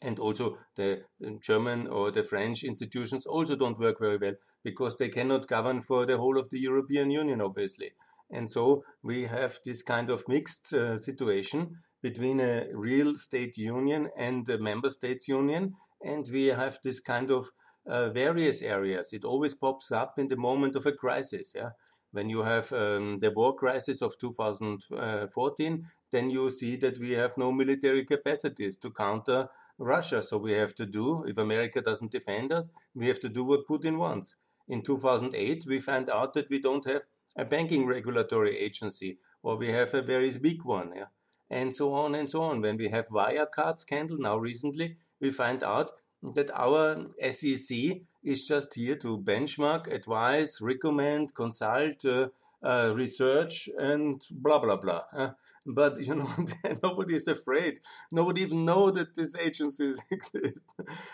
and 0.01 0.19
also 0.19 0.57
the 0.75 1.03
German 1.41 1.87
or 1.87 2.11
the 2.11 2.23
French 2.23 2.63
institutions 2.63 3.25
also 3.25 3.55
don't 3.55 3.79
work 3.79 3.99
very 3.99 4.17
well 4.17 4.35
because 4.63 4.97
they 4.97 5.09
cannot 5.09 5.47
govern 5.47 5.81
for 5.81 6.05
the 6.05 6.17
whole 6.17 6.37
of 6.37 6.49
the 6.49 6.59
European 6.59 7.11
Union, 7.11 7.41
obviously. 7.41 7.91
And 8.31 8.49
so 8.49 8.83
we 9.03 9.23
have 9.23 9.59
this 9.65 9.81
kind 9.81 10.09
of 10.09 10.27
mixed 10.27 10.73
uh, 10.73 10.97
situation 10.97 11.77
between 12.01 12.39
a 12.39 12.67
real 12.73 13.17
state 13.17 13.57
union 13.57 14.09
and 14.17 14.47
a 14.49 14.57
member 14.57 14.89
states 14.89 15.27
union, 15.27 15.73
and 16.01 16.27
we 16.31 16.45
have 16.47 16.79
this 16.83 16.99
kind 16.99 17.31
of 17.31 17.49
uh, 17.89 18.09
various 18.09 18.61
areas. 18.61 19.11
It 19.13 19.25
always 19.25 19.53
pops 19.53 19.91
up 19.91 20.19
in 20.19 20.27
the 20.27 20.37
moment 20.37 20.75
of 20.75 20.85
a 20.85 20.91
crisis. 20.91 21.53
Yeah, 21.55 21.71
when 22.11 22.29
you 22.29 22.43
have 22.43 22.71
um, 22.71 23.19
the 23.19 23.31
war 23.31 23.55
crisis 23.55 24.01
of 24.01 24.17
2014, 24.17 25.85
then 26.11 26.29
you 26.29 26.49
see 26.51 26.75
that 26.77 26.99
we 26.99 27.11
have 27.11 27.37
no 27.37 27.51
military 27.51 28.05
capacities 28.05 28.77
to 28.79 28.91
counter 28.91 29.49
Russia. 29.77 30.23
So 30.23 30.37
we 30.37 30.53
have 30.53 30.75
to 30.75 30.85
do, 30.85 31.23
if 31.25 31.37
America 31.37 31.81
doesn't 31.81 32.11
defend 32.11 32.51
us, 32.51 32.69
we 32.93 33.07
have 33.07 33.19
to 33.21 33.29
do 33.29 33.43
what 33.43 33.67
Putin 33.67 33.97
wants. 33.97 34.35
In 34.67 34.81
2008, 34.81 35.65
we 35.67 35.79
find 35.79 36.09
out 36.09 36.33
that 36.33 36.49
we 36.49 36.59
don't 36.59 36.85
have 36.85 37.03
a 37.35 37.45
banking 37.45 37.85
regulatory 37.85 38.57
agency, 38.57 39.17
or 39.41 39.55
we 39.57 39.67
have 39.67 39.93
a 39.93 40.01
very 40.01 40.31
weak 40.41 40.65
one, 40.65 40.93
yeah? 40.95 41.05
and 41.49 41.73
so 41.73 41.93
on 41.93 42.15
and 42.15 42.29
so 42.29 42.41
on. 42.43 42.61
When 42.61 42.77
we 42.77 42.89
have 42.89 43.07
Wirecard 43.09 43.79
scandal 43.79 44.17
now 44.17 44.37
recently, 44.37 44.97
we 45.19 45.31
find 45.31 45.63
out 45.63 45.91
that 46.21 46.51
our 46.53 47.05
SEC 47.29 47.77
is 48.23 48.47
just 48.47 48.73
here 48.73 48.95
to 48.97 49.17
benchmark, 49.17 49.87
advise, 49.91 50.59
recommend, 50.61 51.33
consult, 51.33 52.03
uh, 52.05 52.29
uh, 52.61 52.91
research, 52.93 53.69
and 53.77 54.25
blah 54.31 54.59
blah 54.59 54.75
blah. 54.75 55.03
Uh, 55.13 55.29
but 55.65 55.99
you 55.99 56.15
know 56.15 56.29
nobody 56.83 57.15
is 57.15 57.27
afraid. 57.27 57.79
Nobody 58.11 58.41
even 58.41 58.65
know 58.65 58.91
that 58.91 59.15
these 59.15 59.35
agencies 59.35 60.01
exist. 60.11 60.73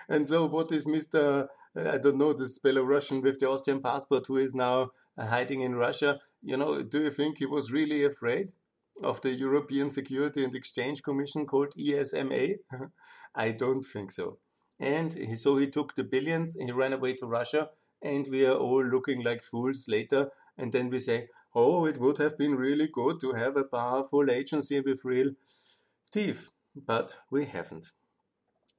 And 0.09 0.27
so 0.27 0.45
what 0.45 0.71
is 0.71 0.87
mr 0.87 1.47
uh, 1.75 1.89
i 1.93 1.97
don't 1.97 2.17
know 2.17 2.33
this 2.33 2.59
belarusian 2.59 3.21
with 3.21 3.39
the 3.39 3.49
austrian 3.49 3.81
passport 3.81 4.25
who 4.27 4.37
is 4.37 4.53
now 4.53 4.91
uh, 5.17 5.25
hiding 5.27 5.61
in 5.61 5.75
russia 5.75 6.19
you 6.41 6.57
know 6.57 6.81
do 6.81 7.01
you 7.03 7.09
think 7.09 7.37
he 7.37 7.45
was 7.45 7.71
really 7.71 8.03
afraid 8.03 8.53
of 9.03 9.21
the 9.21 9.33
european 9.33 9.91
security 9.91 10.43
and 10.43 10.55
exchange 10.55 11.03
commission 11.03 11.45
called 11.45 11.73
esma 11.77 12.55
i 13.35 13.51
don't 13.51 13.83
think 13.83 14.11
so 14.11 14.37
and 14.79 15.13
he, 15.13 15.35
so 15.35 15.57
he 15.57 15.67
took 15.67 15.95
the 15.95 16.03
billions 16.03 16.55
he 16.59 16.71
ran 16.71 16.93
away 16.93 17.13
to 17.13 17.25
russia 17.25 17.69
and 18.01 18.27
we 18.29 18.45
are 18.45 18.55
all 18.55 18.83
looking 18.83 19.23
like 19.23 19.41
fools 19.41 19.85
later 19.87 20.29
and 20.57 20.71
then 20.71 20.89
we 20.89 20.99
say 20.99 21.27
oh, 21.55 21.85
it 21.85 21.97
would 21.97 22.17
have 22.17 22.37
been 22.37 22.55
really 22.55 22.87
good 22.87 23.19
to 23.21 23.31
have 23.31 23.55
a 23.55 23.63
powerful 23.63 24.29
agency 24.29 24.81
with 24.81 25.05
real 25.05 25.31
teeth, 26.11 26.51
but 26.75 27.17
we 27.31 27.45
haven't. 27.45 27.87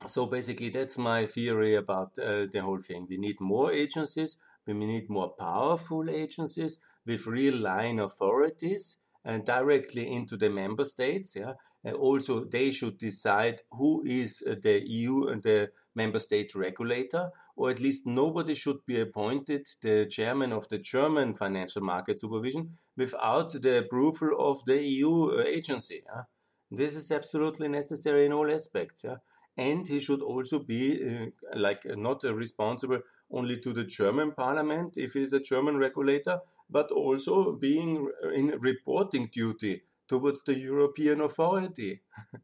So 0.06 0.26
basically, 0.26 0.68
that's 0.70 0.98
my 0.98 1.26
theory 1.26 1.74
about 1.74 2.18
uh, 2.18 2.46
the 2.52 2.60
whole 2.60 2.80
thing. 2.80 3.06
We 3.08 3.16
need 3.16 3.40
more 3.40 3.72
agencies, 3.72 4.36
we 4.66 4.74
need 4.74 5.08
more 5.08 5.30
powerful 5.30 6.10
agencies 6.10 6.78
with 7.06 7.26
real 7.26 7.56
line 7.56 7.98
authorities 7.98 8.98
and 9.26 9.44
directly 9.44 10.10
into 10.10 10.38
the 10.38 10.48
member 10.48 10.86
states. 10.86 11.36
Yeah, 11.36 11.52
and 11.84 11.94
also 11.96 12.44
they 12.44 12.70
should 12.70 12.96
decide 12.96 13.60
who 13.72 14.02
is 14.06 14.42
uh, 14.46 14.54
the 14.62 14.82
EU 14.88 15.26
and 15.26 15.42
the 15.42 15.70
member 15.94 16.18
state 16.18 16.54
regulator, 16.54 17.30
or 17.56 17.70
at 17.70 17.80
least 17.80 18.06
nobody 18.06 18.54
should 18.54 18.84
be 18.86 19.00
appointed 19.00 19.66
the 19.82 20.06
chairman 20.06 20.52
of 20.52 20.68
the 20.68 20.78
German 20.78 21.34
financial 21.34 21.82
market 21.82 22.20
supervision 22.20 22.78
without 22.96 23.52
the 23.52 23.78
approval 23.78 24.30
of 24.38 24.64
the 24.66 24.82
EU 24.82 25.38
uh, 25.38 25.42
agency. 25.42 26.02
Yeah? 26.06 26.22
This 26.70 26.96
is 26.96 27.10
absolutely 27.10 27.68
necessary 27.68 28.26
in 28.26 28.32
all 28.32 28.50
aspects. 28.50 29.04
Yeah? 29.04 29.16
And 29.56 29.86
he 29.86 30.00
should 30.00 30.22
also 30.22 30.58
be 30.58 30.82
uh, 31.02 31.26
like 31.54 31.86
uh, 31.86 31.94
not 31.96 32.24
uh, 32.24 32.34
responsible 32.34 33.00
only 33.30 33.58
to 33.60 33.72
the 33.72 33.84
German 33.84 34.32
parliament 34.32 34.96
if 34.96 35.14
he's 35.14 35.32
a 35.32 35.40
German 35.40 35.78
regulator, 35.78 36.40
but 36.68 36.90
also 36.90 37.52
being 37.52 38.10
uh, 38.24 38.30
in 38.30 38.48
reporting 38.58 39.28
duty 39.32 39.82
towards 40.08 40.42
the 40.44 40.58
European 40.58 41.20
authority. 41.20 42.02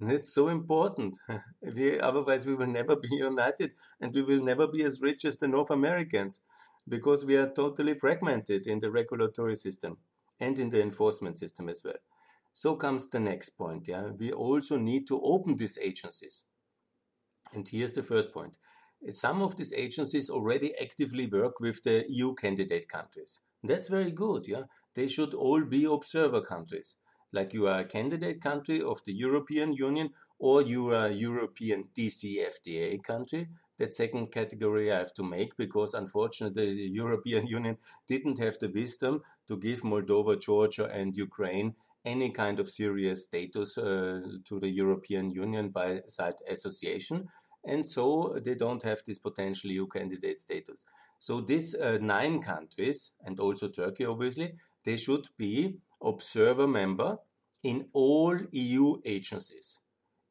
It's 0.00 0.34
so 0.34 0.48
important. 0.48 1.16
we, 1.62 1.98
otherwise, 1.98 2.46
we 2.46 2.54
will 2.54 2.66
never 2.66 2.96
be 2.96 3.08
united 3.12 3.72
and 4.00 4.12
we 4.12 4.22
will 4.22 4.42
never 4.42 4.66
be 4.66 4.82
as 4.82 5.00
rich 5.00 5.24
as 5.24 5.38
the 5.38 5.48
North 5.48 5.70
Americans 5.70 6.40
because 6.88 7.24
we 7.24 7.36
are 7.36 7.48
totally 7.48 7.94
fragmented 7.94 8.66
in 8.66 8.80
the 8.80 8.90
regulatory 8.90 9.54
system 9.56 9.98
and 10.40 10.58
in 10.58 10.70
the 10.70 10.82
enforcement 10.82 11.38
system 11.38 11.68
as 11.68 11.82
well. 11.84 12.00
So 12.52 12.76
comes 12.76 13.08
the 13.08 13.20
next 13.20 13.50
point. 13.50 13.88
Yeah, 13.88 14.10
we 14.10 14.32
also 14.32 14.76
need 14.76 15.06
to 15.08 15.20
open 15.20 15.56
these 15.56 15.78
agencies. 15.78 16.42
And 17.52 17.66
here's 17.66 17.92
the 17.92 18.02
first 18.02 18.32
point. 18.32 18.54
Some 19.10 19.42
of 19.42 19.56
these 19.56 19.72
agencies 19.72 20.30
already 20.30 20.74
actively 20.80 21.26
work 21.26 21.60
with 21.60 21.82
the 21.82 22.04
EU 22.08 22.34
candidate 22.34 22.88
countries. 22.88 23.40
That's 23.64 23.88
very 23.88 24.12
good. 24.12 24.46
Yeah, 24.46 24.64
they 24.94 25.08
should 25.08 25.34
all 25.34 25.64
be 25.64 25.84
observer 25.84 26.40
countries 26.40 26.96
like 27.34 27.52
you 27.52 27.66
are 27.66 27.80
a 27.80 27.84
candidate 27.84 28.40
country 28.40 28.80
of 28.80 29.02
the 29.04 29.12
European 29.12 29.72
Union 29.72 30.10
or 30.38 30.62
you 30.62 30.90
are 30.90 31.08
a 31.08 31.12
European 31.12 31.88
DCFTA 31.96 33.02
country. 33.02 33.48
That 33.78 33.92
second 33.92 34.30
category 34.30 34.92
I 34.92 34.98
have 34.98 35.12
to 35.14 35.24
make 35.24 35.56
because 35.56 35.94
unfortunately 35.94 36.74
the 36.74 36.90
European 37.02 37.48
Union 37.48 37.78
didn't 38.06 38.38
have 38.38 38.58
the 38.60 38.68
wisdom 38.68 39.22
to 39.48 39.56
give 39.56 39.82
Moldova, 39.82 40.40
Georgia, 40.40 40.86
and 40.86 41.16
Ukraine 41.16 41.74
any 42.04 42.30
kind 42.30 42.60
of 42.60 42.70
serious 42.70 43.24
status 43.24 43.76
uh, 43.76 44.20
to 44.44 44.60
the 44.60 44.68
European 44.68 45.30
Union 45.30 45.70
by 45.70 46.02
side 46.06 46.38
association. 46.48 47.28
And 47.66 47.84
so 47.84 48.38
they 48.44 48.54
don't 48.54 48.82
have 48.82 49.02
this 49.04 49.18
potential 49.18 49.70
EU 49.70 49.86
candidate 49.88 50.38
status. 50.38 50.84
So 51.26 51.40
these 51.40 51.74
uh, 51.74 51.96
nine 52.02 52.42
countries, 52.42 53.12
and 53.24 53.40
also 53.40 53.68
Turkey 53.68 54.04
obviously, 54.04 54.56
they 54.84 54.98
should 54.98 55.26
be 55.38 55.78
observer 56.02 56.66
member 56.68 57.16
in 57.62 57.86
all 57.94 58.38
EU 58.52 58.96
agencies. 59.06 59.80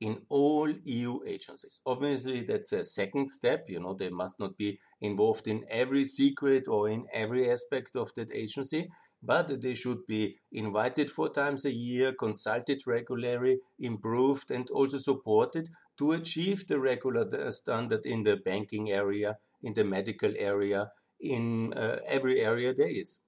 In 0.02 0.22
all 0.30 0.70
EU 0.70 1.20
agencies. 1.26 1.82
Obviously, 1.84 2.44
that's 2.44 2.74
a 2.74 2.84
second 2.84 3.28
step. 3.28 3.66
You 3.70 3.80
know, 3.80 3.96
they 3.96 4.12
must 4.12 4.40
not 4.40 4.56
be 4.56 4.78
involved 5.02 5.48
in 5.48 5.66
every 5.68 6.06
secret 6.06 6.68
or 6.68 6.88
in 6.90 7.08
every 7.12 7.50
aspect 7.50 7.96
of 7.96 8.14
that 8.14 8.32
agency, 8.32 8.88
but 9.24 9.62
they 9.64 9.74
should 9.74 10.06
be 10.06 10.38
invited 10.52 11.10
four 11.10 11.30
times 11.30 11.66
a 11.66 11.74
year, 11.74 12.14
consulted 12.14 12.86
regularly, 12.86 13.58
improved, 13.80 14.52
and 14.52 14.70
also 14.70 15.00
supported 15.00 15.70
to 15.98 16.12
achieve 16.12 16.68
the 16.68 16.80
regular 16.80 17.52
standard 17.52 18.06
in 18.06 18.22
the 18.22 18.38
banking 18.38 18.92
area, 18.92 19.38
in 19.64 19.74
the 19.74 19.84
medical 19.84 20.34
area, 20.38 20.92
in 21.20 21.74
uh, 21.74 22.00
every 22.06 22.42
area 22.42 22.74
there 22.74 22.90
is. 22.90 23.20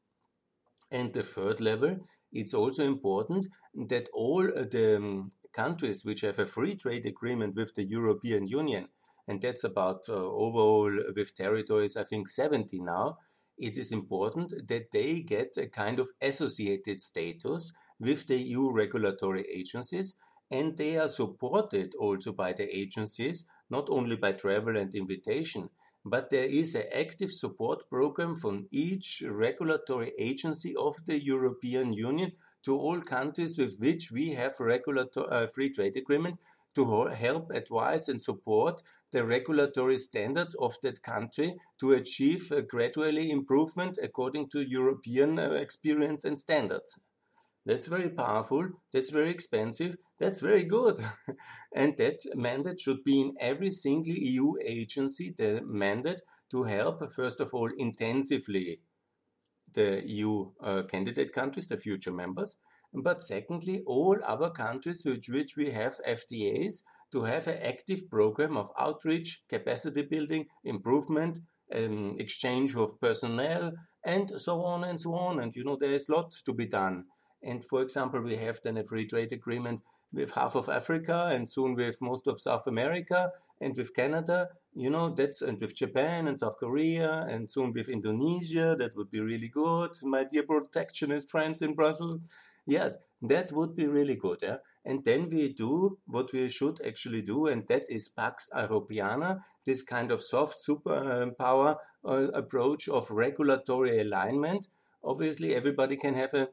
And 0.91 1.13
the 1.13 1.23
third 1.23 1.61
level 1.61 1.99
it's 2.35 2.53
also 2.53 2.83
important 2.83 3.47
that 3.73 4.09
all 4.13 4.43
the 4.43 4.97
um, 4.97 5.27
countries 5.53 6.03
which 6.03 6.19
have 6.21 6.37
a 6.37 6.45
free 6.45 6.75
trade 6.75 7.05
agreement 7.05 7.55
with 7.55 7.73
the 7.75 7.85
European 7.85 8.45
Union, 8.45 8.89
and 9.25 9.41
that's 9.41 9.63
about 9.63 10.09
uh, 10.09 10.13
overall 10.13 10.91
with 11.15 11.33
territories, 11.33 11.95
I 11.95 12.03
think 12.03 12.27
70 12.27 12.81
now, 12.81 13.19
it 13.57 13.77
is 13.77 13.93
important 13.93 14.67
that 14.67 14.91
they 14.91 15.21
get 15.21 15.55
a 15.57 15.67
kind 15.67 15.97
of 15.97 16.09
associated 16.21 16.99
status 17.01 17.71
with 18.01 18.27
the 18.27 18.37
EU 18.37 18.69
regulatory 18.69 19.45
agencies 19.49 20.15
and 20.51 20.77
they 20.77 20.97
are 20.97 21.07
supported 21.07 21.95
also 21.95 22.33
by 22.33 22.51
the 22.53 22.67
agencies, 22.75 23.45
not 23.69 23.87
only 23.89 24.17
by 24.17 24.33
travel 24.33 24.77
and 24.77 24.93
invitation, 24.93 25.69
but 26.05 26.29
there 26.29 26.45
is 26.47 26.75
an 26.75 26.85
active 26.93 27.31
support 27.31 27.89
program 27.89 28.35
from 28.35 28.67
each 28.71 29.23
regulatory 29.27 30.13
agency 30.19 30.75
of 30.75 31.03
the 31.05 31.19
European 31.21 31.93
Union 31.93 32.31
to 32.63 32.77
all 32.77 33.01
countries 33.01 33.57
with 33.57 33.77
which 33.79 34.11
we 34.11 34.29
have 34.29 34.53
regulatory 34.59 35.27
uh, 35.31 35.47
free 35.47 35.69
trade 35.69 35.97
agreement 35.97 36.39
to 36.75 37.05
help 37.07 37.51
advise 37.51 38.07
and 38.07 38.21
support 38.21 38.83
the 39.11 39.25
regulatory 39.25 39.97
standards 39.97 40.53
of 40.55 40.75
that 40.83 41.01
country 41.01 41.55
to 41.79 41.93
achieve 41.93 42.51
gradually 42.67 43.31
improvement 43.31 43.97
according 44.03 44.49
to 44.49 44.61
European 44.61 45.39
uh, 45.39 45.51
experience 45.51 46.25
and 46.25 46.37
standards. 46.37 46.99
That's 47.65 47.87
very 47.87 48.09
powerful. 48.09 48.69
That's 48.93 49.09
very 49.09 49.31
expensive. 49.31 49.95
That's 50.19 50.41
very 50.41 50.63
good. 50.63 50.99
and 51.75 51.97
that 51.97 52.19
mandate 52.35 52.79
should 52.79 53.03
be 53.03 53.21
in 53.21 53.33
every 53.39 53.71
single 53.71 54.13
EU 54.13 54.53
agency, 54.63 55.33
the 55.35 55.61
mandate 55.65 56.21
to 56.51 56.63
help, 56.63 57.11
first 57.11 57.41
of 57.41 57.53
all, 57.53 57.69
intensively 57.77 58.81
the 59.73 60.01
EU 60.05 60.51
uh, 60.63 60.83
candidate 60.83 61.33
countries, 61.33 61.67
the 61.67 61.77
future 61.77 62.13
members. 62.13 62.55
But 62.93 63.21
secondly, 63.21 63.81
all 63.85 64.17
other 64.23 64.49
countries 64.49 65.03
with 65.05 65.25
which 65.27 65.57
we 65.57 65.71
have 65.71 65.99
FTAs 66.07 66.83
to 67.11 67.23
have 67.23 67.47
an 67.47 67.59
active 67.61 68.09
program 68.09 68.57
of 68.57 68.69
outreach, 68.79 69.43
capacity 69.49 70.03
building, 70.03 70.45
improvement, 70.63 71.39
um, 71.75 72.15
exchange 72.19 72.75
of 72.75 72.99
personnel, 73.01 73.71
and 74.05 74.29
so 74.39 74.63
on 74.63 74.83
and 74.83 75.01
so 75.01 75.13
on. 75.13 75.39
And 75.39 75.53
you 75.55 75.63
know, 75.63 75.77
there 75.79 75.91
is 75.91 76.07
a 76.07 76.13
lot 76.13 76.31
to 76.45 76.53
be 76.53 76.67
done. 76.67 77.05
And 77.45 77.63
for 77.63 77.81
example, 77.81 78.21
we 78.21 78.35
have 78.37 78.59
then 78.63 78.77
a 78.77 78.83
free 78.83 79.05
trade 79.05 79.31
agreement 79.31 79.81
with 80.11 80.31
half 80.31 80.55
of 80.55 80.67
Africa 80.67 81.29
and 81.31 81.49
soon 81.49 81.75
with 81.75 82.01
most 82.01 82.27
of 82.27 82.41
South 82.41 82.65
America 82.65 83.31
and 83.61 83.77
with 83.77 83.93
Canada, 83.93 84.49
you 84.73 84.89
know, 84.89 85.09
that's 85.09 85.41
and 85.41 85.59
with 85.61 85.75
Japan 85.75 86.27
and 86.27 86.39
South 86.39 86.57
Korea 86.57 87.25
and 87.29 87.49
soon 87.49 87.71
with 87.71 87.87
Indonesia. 87.87 88.75
That 88.77 88.95
would 88.95 89.11
be 89.11 89.21
really 89.21 89.47
good. 89.47 89.91
My 90.03 90.23
dear 90.23 90.43
protectionist 90.43 91.29
friends 91.29 91.61
in 91.61 91.75
Brussels. 91.75 92.19
Yes, 92.65 92.97
that 93.21 93.51
would 93.51 93.75
be 93.75 93.85
really 93.85 94.15
good. 94.15 94.39
Yeah? 94.41 94.57
And 94.83 95.05
then 95.05 95.29
we 95.29 95.53
do 95.53 95.99
what 96.07 96.33
we 96.33 96.49
should 96.49 96.81
actually 96.85 97.21
do, 97.21 97.45
and 97.45 97.67
that 97.67 97.83
is 97.89 98.07
Pax 98.07 98.49
Europiana, 98.55 99.41
this 99.65 99.83
kind 99.83 100.11
of 100.11 100.21
soft 100.21 100.57
superpower 100.67 101.75
uh, 102.03 102.27
approach 102.33 102.89
of 102.89 103.11
regulatory 103.11 103.99
alignment. 103.99 104.67
Obviously, 105.03 105.55
everybody 105.55 105.95
can 105.95 106.15
have 106.15 106.33
a 106.33 106.43
a 106.43 106.47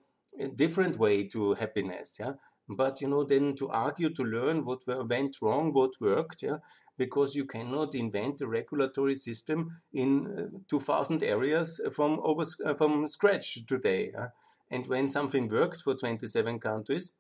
different 0.57 0.99
way 0.99 1.27
to 1.27 1.55
happiness 1.55 2.17
yeah 2.19 2.33
but 2.69 3.01
you 3.01 3.09
know 3.09 3.25
then 3.25 3.55
to 3.55 3.69
argue 3.69 4.11
to 4.11 4.23
learn 4.23 4.65
what 4.65 4.81
went 4.87 5.37
wrong 5.43 5.73
what 5.73 5.93
worked 6.01 6.43
yeah 6.43 6.59
because 6.99 7.35
you 7.35 7.45
cannot 7.45 7.95
invent 7.95 8.41
a 8.41 8.47
regulatory 8.47 9.15
system 9.15 9.81
in 9.93 10.51
uh, 10.55 10.59
2000 10.69 11.23
areas 11.23 11.81
from 11.93 12.21
over 12.23 12.45
uh, 12.65 12.75
from 12.75 13.07
scratch 13.07 13.59
today 13.67 14.11
yeah? 14.15 14.29
and 14.71 14.87
when 14.87 15.09
something 15.09 15.49
works 15.49 15.81
for 15.81 15.95
27 15.95 16.59
countries 16.59 17.13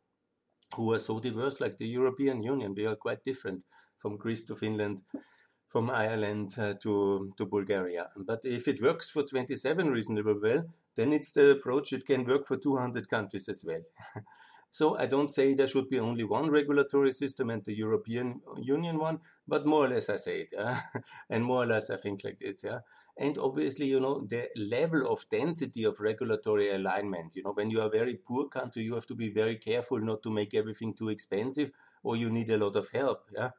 who 0.74 0.92
are 0.92 0.98
so 0.98 1.20
diverse 1.20 1.60
like 1.60 1.76
the 1.78 1.86
european 1.86 2.42
union 2.42 2.74
we 2.74 2.86
are 2.86 2.96
quite 2.96 3.22
different 3.24 3.62
from 3.98 4.16
greece 4.16 4.44
to 4.44 4.56
finland 4.56 5.02
from 5.72 5.88
Ireland 5.88 6.54
uh, 6.58 6.74
to, 6.82 7.32
to 7.38 7.46
Bulgaria. 7.46 8.06
But 8.14 8.40
if 8.44 8.68
it 8.68 8.82
works 8.82 9.08
for 9.08 9.22
27 9.22 9.88
reasonably 9.88 10.34
well, 10.42 10.64
then 10.96 11.12
it's 11.12 11.32
the 11.32 11.50
approach 11.52 11.92
it 11.92 12.06
can 12.06 12.24
work 12.24 12.46
for 12.46 12.56
200 12.56 13.08
countries 13.08 13.48
as 13.48 13.64
well. 13.64 13.82
so 14.70 14.96
I 14.96 15.06
don't 15.06 15.32
say 15.32 15.54
there 15.54 15.66
should 15.66 15.88
be 15.88 15.98
only 15.98 16.24
one 16.24 16.50
regulatory 16.50 17.12
system 17.12 17.50
and 17.50 17.64
the 17.64 17.74
European 17.76 18.40
Union 18.58 18.98
one, 18.98 19.20
but 19.46 19.66
more 19.66 19.86
or 19.86 19.88
less 19.88 20.08
I 20.08 20.16
say 20.16 20.40
it. 20.42 20.48
Yeah? 20.52 20.80
and 21.30 21.44
more 21.44 21.62
or 21.64 21.66
less 21.66 21.90
I 21.90 21.96
think 21.96 22.24
like 22.24 22.38
this. 22.38 22.64
Yeah. 22.64 22.80
And 23.18 23.36
obviously, 23.36 23.86
you 23.86 24.00
know, 24.00 24.24
the 24.26 24.48
level 24.56 25.06
of 25.12 25.28
density 25.28 25.84
of 25.84 26.00
regulatory 26.00 26.70
alignment, 26.70 27.36
you 27.36 27.42
know, 27.42 27.52
when 27.52 27.70
you 27.70 27.80
are 27.82 27.88
a 27.88 27.90
very 27.98 28.14
poor 28.16 28.48
country, 28.48 28.84
you 28.84 28.94
have 28.94 29.06
to 29.06 29.14
be 29.14 29.28
very 29.30 29.56
careful 29.56 30.00
not 30.00 30.22
to 30.22 30.30
make 30.30 30.54
everything 30.54 30.94
too 30.94 31.10
expensive 31.10 31.70
or 32.02 32.16
you 32.16 32.30
need 32.30 32.50
a 32.50 32.56
lot 32.56 32.74
of 32.76 32.90
help. 32.90 33.28
Yeah 33.34 33.50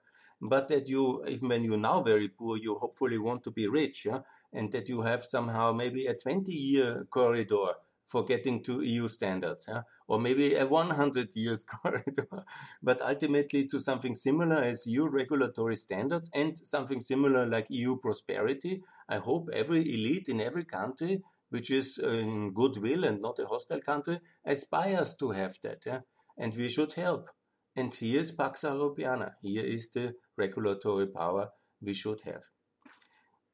but 0.43 0.67
that 0.67 0.89
you, 0.89 1.23
even 1.27 1.49
when 1.49 1.63
you're 1.63 1.77
now 1.77 2.01
very 2.03 2.27
poor, 2.27 2.58
you 2.58 2.75
hopefully 2.75 3.17
want 3.17 3.43
to 3.43 3.51
be 3.51 3.67
rich, 3.67 4.06
yeah, 4.06 4.19
and 4.51 4.71
that 4.73 4.89
you 4.89 5.01
have 5.01 5.23
somehow 5.23 5.71
maybe 5.71 6.06
a 6.06 6.13
20-year 6.13 7.08
corridor 7.10 7.73
for 8.06 8.25
getting 8.25 8.62
to 8.62 8.82
EU 8.82 9.08
standards, 9.08 9.65
yeah? 9.69 9.82
or 10.08 10.19
maybe 10.19 10.53
a 10.56 10.65
100 10.65 11.36
years 11.36 11.63
corridor, 11.82 12.43
but 12.82 13.01
ultimately 13.01 13.65
to 13.65 13.79
something 13.79 14.13
similar 14.13 14.58
as 14.58 14.86
EU 14.86 15.08
regulatory 15.08 15.77
standards 15.77 16.29
and 16.34 16.58
something 16.67 16.99
similar 16.99 17.45
like 17.45 17.65
EU 17.69 17.97
prosperity. 17.97 18.84
I 19.08 19.17
hope 19.17 19.49
every 19.53 19.82
elite 19.82 20.27
in 20.27 20.41
every 20.41 20.65
country, 20.65 21.23
which 21.49 21.71
is 21.71 21.97
in 21.97 22.53
goodwill 22.53 23.06
and 23.06 23.21
not 23.21 23.39
a 23.39 23.45
hostile 23.45 23.82
country, 23.82 24.19
aspires 24.45 25.15
to 25.17 25.32
have 25.32 25.58
that, 25.63 25.79
yeah? 25.86 25.99
and 26.38 26.53
we 26.56 26.69
should 26.69 26.93
help. 26.93 27.29
And 27.75 27.93
here 27.93 28.21
is 28.21 28.31
Pax 28.31 28.62
Europiana. 28.62 29.33
Here 29.41 29.63
is 29.63 29.89
the 29.89 30.15
regulatory 30.38 31.07
power 31.07 31.49
we 31.81 31.93
should 31.93 32.21
have. 32.21 32.43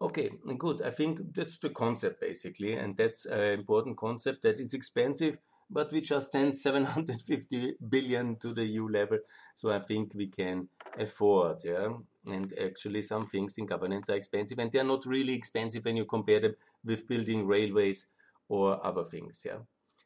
Okay, 0.01 0.29
good. 0.57 0.81
I 0.81 0.91
think 0.91 1.33
that's 1.33 1.57
the 1.59 1.69
concept 1.69 2.21
basically, 2.21 2.73
and 2.73 2.95
that's 2.95 3.25
an 3.25 3.59
important 3.59 3.97
concept 3.97 4.43
that 4.43 4.59
is 4.59 4.73
expensive, 4.73 5.39
but 5.69 5.91
we 5.91 5.99
just 5.99 6.31
send 6.31 6.57
750 6.67 7.75
billion 7.89 8.37
to 8.37 8.53
the 8.53 8.65
EU 8.65 8.87
level, 8.87 9.19
so 9.55 9.69
I 9.69 9.79
think 9.79 10.13
we 10.13 10.27
can 10.27 10.69
afford. 10.97 11.63
Yeah, 11.65 11.89
and 12.25 12.53
actually, 12.57 13.01
some 13.01 13.25
things 13.25 13.57
in 13.57 13.65
governance 13.65 14.09
are 14.09 14.15
expensive, 14.15 14.59
and 14.59 14.71
they 14.71 14.79
are 14.79 14.85
not 14.85 15.05
really 15.05 15.33
expensive 15.33 15.83
when 15.83 15.97
you 15.97 16.05
compare 16.05 16.39
them 16.39 16.55
with 16.85 17.07
building 17.07 17.45
railways 17.45 18.07
or 18.47 18.85
other 18.85 19.03
things. 19.03 19.43
Yeah. 19.45 19.59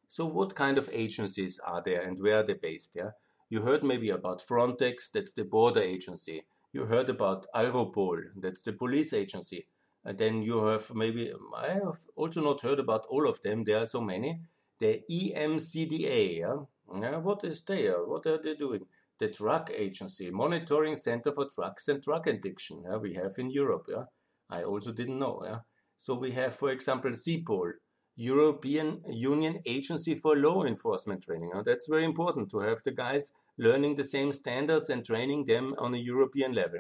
So, 0.08 0.26
what 0.26 0.56
kind 0.56 0.80
of 0.80 0.90
agencies 0.92 1.60
are 1.64 1.84
there, 1.86 2.02
and 2.02 2.20
where 2.20 2.38
are 2.38 2.44
they 2.44 2.54
based? 2.54 2.96
Yeah. 2.96 3.12
You 3.54 3.62
heard 3.62 3.84
maybe 3.84 4.10
about 4.10 4.42
Frontex, 4.42 5.12
that's 5.12 5.36
the 5.36 5.46
border 5.46 5.80
agency. 5.80 6.42
You 6.72 6.86
heard 6.86 7.08
about 7.08 7.46
Europol, 7.54 8.24
that's 8.36 8.64
the 8.64 8.74
police 8.74 9.14
agency. 9.14 9.68
And 10.04 10.18
then 10.18 10.42
you 10.42 10.66
have 10.66 10.92
maybe, 10.96 11.32
I 11.56 11.68
have 11.74 12.00
also 12.16 12.42
not 12.42 12.62
heard 12.62 12.80
about 12.80 13.06
all 13.12 13.30
of 13.30 13.44
them, 13.44 13.64
there 13.64 13.78
are 13.78 13.86
so 13.86 14.02
many. 14.02 14.42
The 14.80 15.04
EMCDDA, 15.08 16.40
yeah? 16.40 16.56
yeah 17.00 17.18
what 17.18 17.44
is 17.44 17.62
there? 17.62 18.04
What 18.04 18.26
are 18.26 18.42
they 18.42 18.56
doing? 18.56 18.88
The 19.20 19.28
drug 19.28 19.70
agency, 19.78 20.32
monitoring 20.32 20.96
center 20.96 21.32
for 21.32 21.48
drugs 21.54 21.88
and 21.90 22.02
drug 22.02 22.28
addiction, 22.28 22.82
yeah, 22.84 22.98
we 22.98 23.14
have 23.14 23.38
in 23.38 23.52
Europe. 23.52 23.86
Yeah, 23.88 24.06
I 24.50 24.64
also 24.64 24.92
didn't 24.92 25.20
know. 25.20 25.44
Yeah, 25.46 25.60
so 25.96 26.16
we 26.16 26.32
have, 26.32 26.56
for 26.56 26.72
example, 26.72 27.12
CEPOL, 27.12 27.74
European 28.16 29.04
Union 29.08 29.60
Agency 29.68 30.16
for 30.16 30.36
Law 30.36 30.64
Enforcement 30.64 31.22
Training. 31.22 31.52
That's 31.64 31.88
very 31.88 32.04
important 32.04 32.50
to 32.50 32.60
have 32.60 32.82
the 32.84 32.92
guys 32.92 33.32
learning 33.58 33.96
the 33.96 34.04
same 34.04 34.32
standards 34.32 34.90
and 34.90 35.06
training 35.06 35.46
them 35.46 35.76
on 35.78 35.94
a 35.94 35.98
European 35.98 36.54
level. 36.54 36.80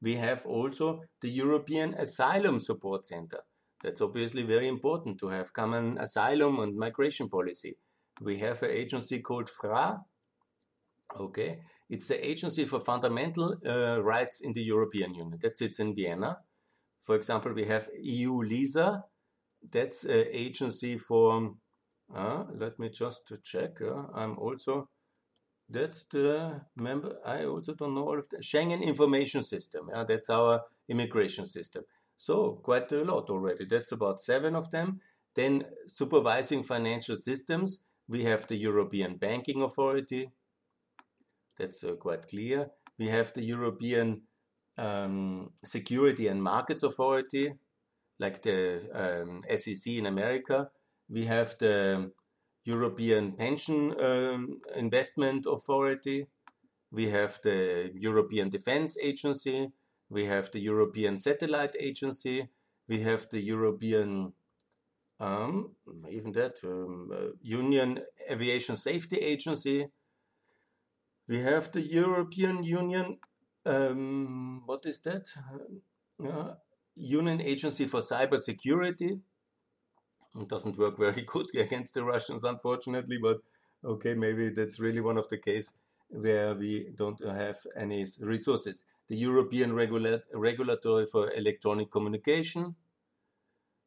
We 0.00 0.14
have 0.16 0.46
also 0.46 1.02
the 1.20 1.30
European 1.30 1.94
Asylum 1.94 2.60
Support 2.60 3.04
Center. 3.04 3.40
That's 3.82 4.00
obviously 4.00 4.42
very 4.42 4.68
important 4.68 5.18
to 5.18 5.28
have 5.28 5.52
common 5.52 5.98
asylum 5.98 6.58
and 6.60 6.76
migration 6.76 7.28
policy. 7.28 7.76
We 8.20 8.38
have 8.38 8.62
an 8.62 8.70
agency 8.70 9.20
called 9.20 9.48
FRA. 9.48 10.00
Okay, 11.18 11.60
it's 11.88 12.08
the 12.08 12.26
Agency 12.28 12.64
for 12.64 12.80
Fundamental 12.80 13.56
uh, 13.64 14.02
Rights 14.02 14.40
in 14.40 14.52
the 14.52 14.62
European 14.62 15.14
Union. 15.14 15.38
That 15.42 15.56
sits 15.56 15.78
in 15.78 15.94
Vienna. 15.94 16.38
For 17.04 17.14
example, 17.14 17.52
we 17.52 17.64
have 17.66 17.88
EU 18.00 18.42
LISA, 18.42 19.04
that's 19.70 20.04
an 20.04 20.26
agency 20.32 20.98
for, 20.98 21.54
uh, 22.14 22.44
let 22.54 22.78
me 22.78 22.90
just 22.90 23.32
check, 23.44 23.80
uh, 23.80 24.04
I'm 24.14 24.38
also, 24.38 24.88
that's 25.68 26.04
the 26.04 26.60
member, 26.76 27.16
I 27.24 27.44
also 27.44 27.74
don't 27.74 27.94
know 27.94 28.08
all 28.08 28.18
of 28.18 28.28
the, 28.28 28.38
Schengen 28.38 28.82
Information 28.82 29.42
System, 29.42 29.88
yeah, 29.92 30.04
that's 30.04 30.30
our 30.30 30.62
immigration 30.88 31.46
system. 31.46 31.84
So 32.16 32.60
quite 32.62 32.90
a 32.92 33.02
lot 33.02 33.28
already, 33.30 33.66
that's 33.66 33.92
about 33.92 34.20
seven 34.20 34.54
of 34.54 34.70
them. 34.70 35.00
Then 35.34 35.64
supervising 35.86 36.62
financial 36.62 37.16
systems, 37.16 37.82
we 38.08 38.24
have 38.24 38.46
the 38.46 38.56
European 38.56 39.16
Banking 39.16 39.62
Authority, 39.62 40.30
that's 41.58 41.82
uh, 41.84 41.94
quite 41.94 42.26
clear. 42.28 42.70
We 42.98 43.08
have 43.08 43.32
the 43.34 43.42
European 43.42 44.22
um, 44.78 45.50
Security 45.64 46.28
and 46.28 46.42
Markets 46.42 46.82
Authority, 46.82 47.54
like 48.18 48.42
the 48.42 48.82
um, 48.92 49.42
SEC 49.56 49.92
in 49.92 50.06
America. 50.06 50.68
We 51.08 51.24
have 51.24 51.56
the 51.58 52.12
European 52.66 53.32
Pension 53.32 53.94
um, 53.98 54.60
Investment 54.74 55.46
Authority. 55.46 56.26
We 56.90 57.08
have 57.08 57.40
the 57.42 57.90
European 57.94 58.50
Defense 58.50 58.96
Agency. 59.02 59.68
We 60.10 60.26
have 60.26 60.50
the 60.50 60.60
European 60.60 61.18
Satellite 61.18 61.74
Agency. 61.80 62.48
We 62.88 63.00
have 63.02 63.26
the 63.30 63.40
European 63.40 64.32
Um, 65.18 65.70
even 66.10 66.32
that 66.32 66.58
um, 66.64 67.10
uh, 67.10 67.32
Union 67.40 68.00
Aviation 68.30 68.76
Safety 68.76 69.16
Agency. 69.16 69.88
We 71.26 71.38
have 71.38 71.72
the 71.72 71.80
European 71.80 72.64
Union. 72.64 73.18
Um, 73.64 74.62
what 74.66 74.84
is 74.84 75.00
that? 75.00 75.28
Uh, 76.22 76.54
Union 76.94 77.40
Agency 77.40 77.86
for 77.86 78.00
Cyber 78.00 78.38
Security. 78.38 79.18
It 80.40 80.48
doesn't 80.48 80.78
work 80.78 80.98
very 81.06 81.22
good 81.22 81.46
against 81.56 81.94
the 81.94 82.04
Russians, 82.04 82.44
unfortunately, 82.44 83.18
but 83.18 83.40
okay, 83.84 84.14
maybe 84.14 84.50
that's 84.50 84.80
really 84.80 85.00
one 85.00 85.18
of 85.18 85.28
the 85.28 85.38
cases 85.38 85.72
where 86.08 86.54
we 86.54 86.88
don't 86.94 87.20
have 87.24 87.58
any 87.76 88.06
resources. 88.20 88.84
The 89.08 89.16
European 89.16 89.72
Regula 89.72 90.22
Regulatory 90.32 91.06
for 91.06 91.32
Electronic 91.32 91.90
Communication. 91.90 92.76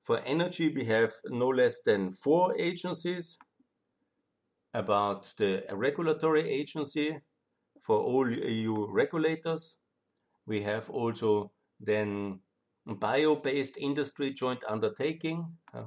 For 0.04 0.20
energy, 0.22 0.70
we 0.70 0.86
have 0.86 1.14
no 1.26 1.48
less 1.48 1.82
than 1.82 2.12
four 2.12 2.56
agencies. 2.58 3.38
About 4.74 5.34
the 5.38 5.64
regulatory 5.72 6.48
agency 6.48 7.20
for 7.82 8.00
all 8.00 8.30
EU 8.30 8.86
regulators, 8.92 9.78
we 10.46 10.62
have 10.62 10.90
also 10.90 11.52
then 11.80 12.40
bio-based 12.86 13.78
industry 13.78 14.32
joint 14.32 14.64
undertaking. 14.68 15.58
Very 15.74 15.86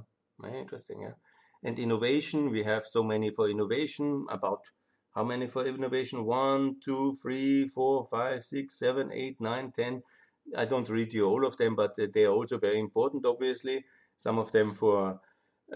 interesting, 0.50 1.02
yeah. 1.02 1.14
And 1.62 1.78
innovation, 1.78 2.50
we 2.50 2.64
have 2.64 2.84
so 2.84 3.02
many 3.02 3.30
for 3.30 3.48
innovation, 3.48 4.26
about 4.28 4.64
how 5.14 5.24
many 5.24 5.46
for 5.46 5.66
innovation? 5.66 6.24
One, 6.24 6.76
two, 6.82 7.14
three, 7.22 7.68
four, 7.68 8.06
five, 8.06 8.44
six, 8.44 8.78
seven, 8.78 9.10
eight, 9.12 9.40
nine, 9.40 9.70
ten. 9.70 10.02
I 10.56 10.64
don't 10.64 10.88
read 10.88 11.12
you 11.12 11.26
all 11.26 11.46
of 11.46 11.56
them, 11.56 11.76
but 11.76 11.96
they 11.96 12.24
are 12.24 12.32
also 12.32 12.58
very 12.58 12.78
important, 12.78 13.26
obviously. 13.26 13.84
Some 14.16 14.38
of 14.38 14.52
them 14.52 14.72
for 14.72 15.20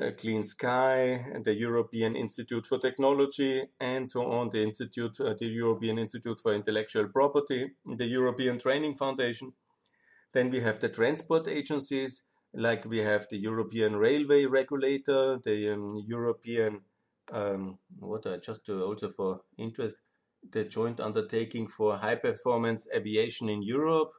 uh, 0.00 0.10
Clean 0.18 0.42
Sky, 0.42 1.24
the 1.44 1.54
European 1.54 2.16
Institute 2.16 2.66
for 2.66 2.78
Technology, 2.78 3.64
and 3.78 4.08
so 4.10 4.26
on, 4.30 4.50
the 4.50 4.62
Institute, 4.62 5.20
uh, 5.20 5.34
the 5.38 5.46
European 5.46 5.98
Institute 5.98 6.40
for 6.40 6.54
Intellectual 6.54 7.08
Property, 7.08 7.72
the 7.84 8.06
European 8.06 8.58
Training 8.58 8.96
Foundation. 8.96 9.52
Then 10.32 10.50
we 10.50 10.60
have 10.60 10.80
the 10.80 10.88
transport 10.88 11.46
agencies, 11.48 12.22
like 12.56 12.84
we 12.84 12.98
have 12.98 13.28
the 13.28 13.38
European 13.38 13.96
Railway 13.96 14.46
Regulator, 14.46 15.38
the 15.44 15.74
um, 15.74 16.02
European 16.06 16.80
um, 17.32 17.78
what 17.98 18.26
I 18.26 18.36
just 18.38 18.68
uh, 18.68 18.80
also 18.80 19.10
for 19.10 19.40
interest, 19.58 19.96
the 20.50 20.64
joint 20.64 21.00
undertaking 21.00 21.68
for 21.68 21.96
high 21.96 22.14
performance 22.14 22.88
aviation 22.94 23.48
in 23.48 23.62
Europe, 23.62 24.12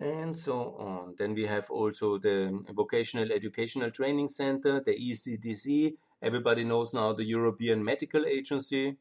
and 0.00 0.36
so 0.36 0.76
on. 0.78 1.14
Then 1.18 1.34
we 1.34 1.46
have 1.46 1.70
also 1.70 2.18
the 2.18 2.64
Vocational 2.74 3.30
Educational 3.32 3.90
Training 3.90 4.28
Center, 4.28 4.80
the 4.80 4.94
ECDC, 4.94 5.94
Everybody 6.24 6.64
knows 6.64 6.94
now 6.94 7.12
the 7.12 7.26
European 7.26 7.84
Medical 7.84 8.24
Agency, 8.24 8.96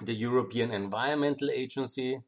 the 0.00 0.14
European 0.14 0.70
Environmental 0.70 1.50
Agency. 1.50 2.18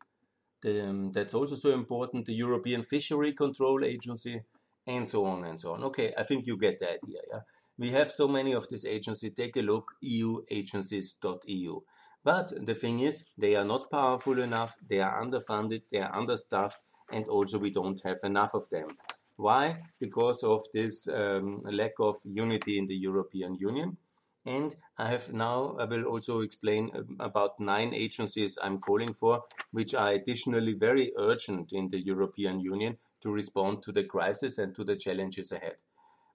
The, 0.61 0.87
um, 0.87 1.13
that's 1.13 1.33
also 1.33 1.55
so 1.55 1.71
important. 1.71 2.27
The 2.27 2.35
European 2.35 2.83
Fishery 2.83 3.33
Control 3.33 3.83
Agency, 3.87 4.43
and 4.87 5.09
so 5.09 5.25
on 5.25 5.45
and 5.45 5.61
so 5.61 5.73
on. 5.73 5.85
Okay, 5.85 6.13
I 6.17 6.23
think 6.23 6.47
you 6.47 6.57
get 6.57 6.79
the 6.79 6.93
idea. 6.93 7.21
Yeah. 7.33 7.41
We 7.79 7.91
have 7.91 8.11
so 8.11 8.29
many 8.29 8.53
of 8.53 8.69
these 8.69 8.85
agencies. 8.85 9.33
Take 9.35 9.57
a 9.57 9.63
look, 9.63 9.93
euagencies.eu. 10.03 11.81
But 12.25 12.67
the 12.67 12.75
thing 12.75 13.01
is, 13.01 13.25
they 13.37 13.55
are 13.55 13.65
not 13.65 13.91
powerful 13.91 14.41
enough, 14.41 14.77
they 14.89 15.01
are 15.01 15.23
underfunded, 15.23 15.83
they 15.93 16.01
are 16.01 16.13
understaffed, 16.15 16.79
and 17.13 17.29
also 17.29 17.59
we 17.59 17.71
don't 17.71 18.01
have 18.05 18.19
enough 18.25 18.55
of 18.55 18.69
them. 18.71 18.89
Why? 19.37 19.83
Because 20.01 20.43
of 20.43 20.63
this 20.73 21.07
um, 21.09 21.63
lack 21.71 21.93
of 22.01 22.17
unity 22.25 22.79
in 22.79 22.87
the 22.87 22.97
European 22.97 23.55
Union. 23.55 23.99
And 24.45 24.75
I 24.97 25.09
have 25.09 25.33
now, 25.33 25.77
I 25.79 25.85
will 25.85 26.05
also 26.05 26.41
explain 26.41 26.91
um, 26.95 27.17
about 27.21 27.61
nine 27.61 27.93
agencies 27.93 28.59
I'm 28.63 28.79
calling 28.79 29.13
for, 29.13 29.45
which 29.73 29.95
are 29.95 30.13
additionally 30.13 30.73
very 30.73 31.13
urgent 31.19 31.73
in 31.73 31.91
the 31.91 32.01
European 32.01 32.61
Union 32.61 32.97
to 33.21 33.31
respond 33.31 33.83
to 33.83 33.93
the 33.93 34.05
crisis 34.05 34.59
and 34.59 34.75
to 34.75 34.85
the 34.85 34.97
challenges 34.97 35.53
ahead. 35.53 35.77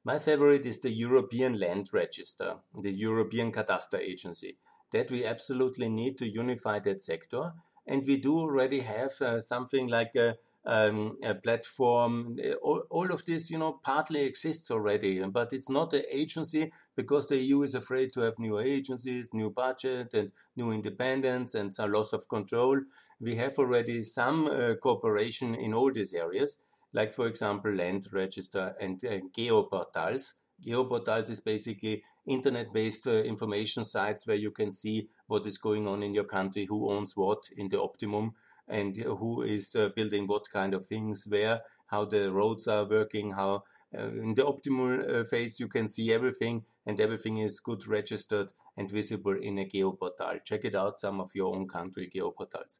My 0.04 0.17
favorite 0.17 0.65
is 0.65 0.80
the 0.80 0.89
European 0.89 1.60
Land 1.60 1.89
Register, 1.94 2.56
the 2.76 2.91
European 2.91 3.52
Cadastre 3.52 4.00
Agency. 4.00 4.58
That 4.91 5.12
we 5.12 5.24
absolutely 5.26 5.89
need 5.89 6.17
to 6.17 6.28
unify 6.28 6.80
that 6.80 7.02
sector. 7.02 7.54
And 7.86 8.04
we 8.06 8.17
do 8.17 8.38
already 8.39 8.80
have 8.80 9.12
uh, 9.22 9.39
something 9.39 9.88
like 9.88 10.15
a, 10.15 10.38
um, 10.65 11.17
a 11.24 11.36
platform. 11.36 12.38
All, 12.63 12.82
all, 12.89 13.12
of 13.13 13.26
this, 13.26 13.52
you 13.52 13.60
know, 13.60 13.80
partly 13.84 14.26
exists 14.26 14.72
already, 14.72 15.22
but 15.22 15.54
it's 15.54 15.70
not 15.70 15.94
an 15.94 16.04
agency 16.12 16.72
because 16.96 17.28
the 17.28 17.38
EU 17.38 17.62
is 17.62 17.76
afraid 17.76 18.12
to 18.13 18.22
have 18.22 18.39
new 18.39 18.60
agencies, 18.60 19.30
new 19.34 19.52
budget, 19.52 20.13
and 20.15 20.32
new 20.56 20.72
independence, 20.72 21.54
and 21.54 21.74
some 21.74 21.91
loss 21.91 22.12
of 22.12 22.28
control. 22.28 22.82
We 23.20 23.36
have 23.36 23.60
already 23.60 24.02
some 24.02 24.48
uh, 24.48 24.74
cooperation 24.82 25.54
in 25.54 25.76
all 25.76 25.94
these 25.94 26.13
areas 26.13 26.58
like 26.93 27.13
for 27.13 27.27
example 27.27 27.71
land 27.73 28.08
register 28.12 28.75
and 28.80 29.04
uh, 29.06 29.19
geoportals. 29.38 30.34
Geoportals 30.65 31.30
is 31.30 31.39
basically 31.39 32.04
internet-based 32.27 33.08
uh, 33.08 33.23
information 33.23 33.84
sites 33.84 34.27
where 34.27 34.38
you 34.38 34.51
can 34.51 34.71
see 34.71 35.08
what 35.27 35.45
is 35.47 35.58
going 35.58 35.88
on 35.88 36.04
in 36.04 36.13
your 36.13 36.25
country, 36.25 36.65
who 36.65 36.89
owns 36.91 37.15
what 37.15 37.49
in 37.58 37.69
the 37.69 37.82
optimum, 37.82 38.34
and 38.67 38.97
who 38.97 39.41
is 39.41 39.75
uh, 39.75 39.89
building 39.95 40.27
what 40.27 40.49
kind 40.51 40.73
of 40.73 40.86
things 40.86 41.25
where, 41.27 41.62
how 41.88 42.06
the 42.06 42.32
roads 42.32 42.67
are 42.67 42.86
working, 42.86 43.32
how 43.32 43.63
uh, 43.97 44.10
in 44.10 44.34
the 44.36 44.43
optimal 44.43 45.21
uh, 45.21 45.23
phase 45.25 45.60
you 45.60 45.67
can 45.67 45.88
see 45.88 46.13
everything 46.13 46.63
and 46.86 46.99
everything 46.99 47.38
is 47.38 47.60
good 47.60 47.86
registered 47.88 48.51
and 48.77 48.89
visible 48.89 49.38
in 49.38 49.58
a 49.60 49.65
geoportal. 49.65 50.43
Check 50.45 50.63
it 50.63 50.75
out, 50.75 50.99
some 50.99 51.19
of 51.19 51.32
your 51.36 51.56
own 51.56 51.67
country 51.67 52.10
geoportals. 52.13 52.80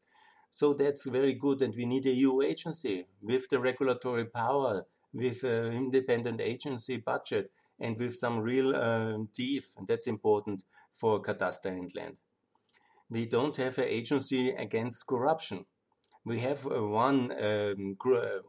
So 0.52 0.74
that's 0.74 1.06
very 1.06 1.34
good. 1.34 1.62
And 1.62 1.74
we 1.76 1.86
need 1.86 2.06
a 2.06 2.12
EU 2.12 2.42
agency 2.42 3.08
with 3.22 3.50
the 3.50 3.60
regulatory 3.60 4.26
power, 4.26 4.84
with 5.14 5.44
an 5.44 5.72
independent 5.72 6.42
agency 6.42 6.98
budget, 6.98 7.52
and 7.80 7.98
with 7.98 8.16
some 8.16 8.40
real 8.42 8.76
uh, 8.76 9.18
teeth. 9.34 9.74
And 9.78 9.88
that's 9.88 10.08
important 10.08 10.64
for 10.94 11.22
cadastre 11.22 11.70
and 11.70 11.90
land. 11.96 12.20
We 13.10 13.26
don't 13.26 13.56
have 13.58 13.78
an 13.78 13.86
agency 13.86 14.50
against 14.50 15.08
corruption. 15.08 15.66
We 16.26 16.40
have 16.40 16.68
uh, 16.68 16.84
one 16.86 17.32
um, 17.42 17.98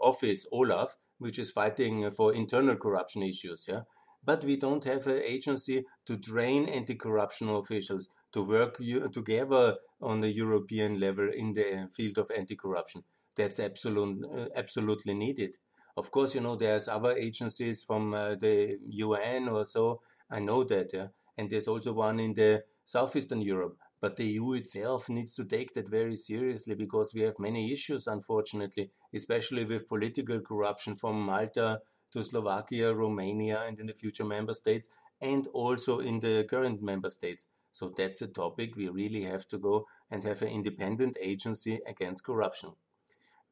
office, 0.01 0.45
Olaf, 0.53 0.97
which 1.19 1.38
is 1.38 1.53
fighting 1.53 2.11
for 2.11 2.35
internal 2.35 2.77
corruption 2.77 3.23
issues. 3.23 3.67
Yeah, 3.69 3.83
but 4.25 4.45
we 4.45 4.57
don't 4.57 4.85
have 4.85 5.07
an 5.07 5.23
agency 5.25 5.85
to 6.07 6.17
train 6.17 6.69
anti-corruption 6.69 7.49
officials 7.49 8.09
to 8.33 8.42
work 8.42 8.79
together 9.12 9.77
on 10.01 10.21
the 10.21 10.33
European 10.33 10.99
level 10.99 11.29
in 11.33 11.53
the 11.53 11.88
field 11.95 12.18
of 12.18 12.31
anti-corruption. 12.31 13.05
That's 13.37 13.61
absolute, 13.61 14.25
uh, 14.25 14.47
absolutely 14.57 15.14
needed. 15.14 15.57
Of 15.97 16.11
course, 16.11 16.35
you 16.35 16.40
know, 16.40 16.57
there's 16.57 16.88
other 16.88 17.14
agencies 17.16 17.83
from 17.83 18.14
uh, 18.14 18.35
the 18.35 18.79
UN 18.87 19.49
or 19.49 19.64
so. 19.64 20.01
I 20.31 20.40
know 20.40 20.64
that. 20.64 20.92
Yeah? 20.92 21.09
And 21.37 21.51
there's 21.51 21.68
also 21.68 21.92
one 21.92 22.21
in 22.21 22.35
the 22.35 22.64
southeastern 22.85 23.42
Europe. 23.42 23.77
But 24.01 24.16
the 24.16 24.27
EU 24.27 24.55
itself 24.55 25.09
needs 25.09 25.35
to 25.35 25.45
take 25.45 25.75
that 25.75 25.88
very 25.88 26.16
seriously 26.16 26.75
because 26.75 27.14
we 27.14 27.21
have 27.21 27.38
many 27.38 27.73
issues, 27.73 28.09
unfortunately, 28.09 28.90
especially 29.14 29.64
with 29.64 29.88
political 29.88 30.40
corruption 30.40 30.97
from 30.97 31.23
Malta 31.23 31.81
to 32.12 32.25
Slovakia, 32.25 32.92
Romania, 32.92 33.62
and 33.66 33.79
in 33.79 33.87
the 33.87 33.92
future 33.92 34.25
member 34.25 34.55
states, 34.55 34.88
and 35.21 35.47
also 35.53 36.01
in 36.01 36.18
the 36.18 36.45
current 36.51 36.83
member 36.83 37.11
states. 37.11 37.47
So 37.73 37.93
that's 37.97 38.23
a 38.23 38.27
topic 38.27 38.77
we 38.77 38.89
really 38.89 39.23
have 39.23 39.49
to 39.49 39.59
go 39.59 39.87
and 40.11 40.23
have 40.25 40.43
an 40.43 40.49
independent 40.49 41.17
agency 41.21 41.81
against 41.87 42.25
corruption. 42.25 42.73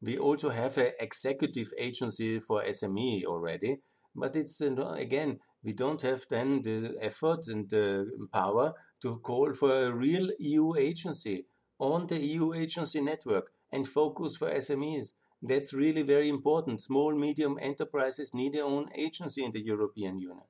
We 0.01 0.17
also 0.17 0.49
have 0.49 0.77
an 0.77 0.91
executive 0.99 1.71
agency 1.77 2.39
for 2.39 2.63
SME 2.63 3.25
already, 3.25 3.81
but 4.15 4.35
it's 4.35 4.61
uh, 4.61 4.95
again, 4.97 5.39
we 5.63 5.73
don't 5.73 6.01
have 6.01 6.25
then 6.29 6.61
the 6.61 6.95
effort 7.01 7.47
and 7.47 7.69
the 7.69 8.09
power 8.31 8.73
to 9.01 9.17
call 9.17 9.53
for 9.53 9.85
a 9.85 9.91
real 9.91 10.29
EU 10.39 10.75
agency 10.75 11.45
on 11.79 12.07
the 12.07 12.19
EU 12.19 12.53
agency 12.53 13.01
network 13.01 13.51
and 13.71 13.87
focus 13.87 14.37
for 14.37 14.49
SMEs. 14.51 15.13
That's 15.41 15.73
really 15.73 16.03
very 16.03 16.29
important. 16.29 16.81
Small, 16.81 17.15
medium 17.15 17.57
enterprises 17.59 18.33
need 18.33 18.53
their 18.53 18.65
own 18.65 18.89
agency 18.95 19.43
in 19.43 19.51
the 19.51 19.63
European 19.63 20.19
Union. 20.19 20.45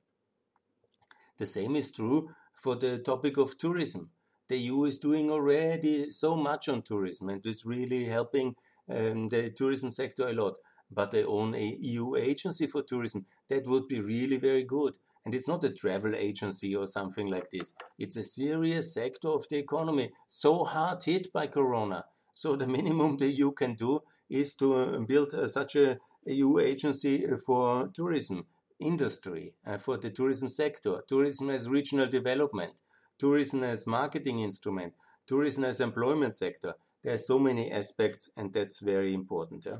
The 1.38 1.46
same 1.46 1.76
is 1.76 1.90
true 1.90 2.30
for 2.54 2.76
the 2.76 2.98
topic 2.98 3.36
of 3.36 3.58
tourism. 3.58 4.10
The 4.48 4.58
EU 4.58 4.84
is 4.84 4.98
doing 4.98 5.30
already 5.30 6.10
so 6.10 6.36
much 6.36 6.68
on 6.68 6.82
tourism 6.82 7.28
and 7.28 7.44
it's 7.44 7.64
really 7.64 8.04
helping 8.04 8.54
um, 8.88 9.28
the 9.28 9.50
tourism 9.50 9.92
sector 9.92 10.28
a 10.28 10.32
lot. 10.32 10.54
But 10.90 11.10
they 11.10 11.24
own 11.24 11.54
a 11.54 11.78
EU 11.80 12.16
agency 12.16 12.66
for 12.66 12.82
tourism. 12.82 13.24
That 13.48 13.66
would 13.66 13.88
be 13.88 14.00
really 14.00 14.36
very 14.36 14.64
good. 14.64 14.94
And 15.24 15.34
it's 15.34 15.48
not 15.48 15.64
a 15.64 15.70
travel 15.70 16.14
agency 16.14 16.74
or 16.74 16.86
something 16.86 17.28
like 17.28 17.50
this. 17.50 17.74
It's 17.98 18.16
a 18.16 18.24
serious 18.24 18.92
sector 18.92 19.28
of 19.28 19.48
the 19.48 19.56
economy, 19.56 20.10
so 20.28 20.64
hard 20.64 21.02
hit 21.02 21.32
by 21.32 21.46
Corona. 21.46 22.04
So 22.34 22.56
the 22.56 22.66
minimum 22.78 23.16
the 23.16 23.30
EU 23.30 23.52
can 23.52 23.74
do 23.74 24.00
is 24.28 24.54
to 24.56 24.74
uh, 24.74 24.98
build 24.98 25.32
uh, 25.32 25.48
such 25.48 25.76
a 25.76 25.98
EU 26.26 26.58
agency 26.58 27.26
for 27.46 27.88
tourism 27.88 28.46
industry, 28.86 29.54
uh, 29.66 29.78
for 29.78 29.96
the 29.96 30.10
tourism 30.10 30.48
sector, 30.48 31.02
tourism 31.08 31.50
as 31.50 31.68
regional 31.68 32.06
development, 32.06 32.74
tourism 33.18 33.62
as 33.62 33.86
marketing 33.86 34.40
instrument, 34.40 34.94
tourism 35.26 35.64
as 35.64 35.80
employment 35.80 36.36
sector. 36.36 36.74
There 37.02 37.14
are 37.14 37.18
so 37.18 37.38
many 37.38 37.70
aspects, 37.70 38.30
and 38.36 38.52
that's 38.52 38.80
very 38.80 39.14
important. 39.14 39.64
Yeah? 39.64 39.78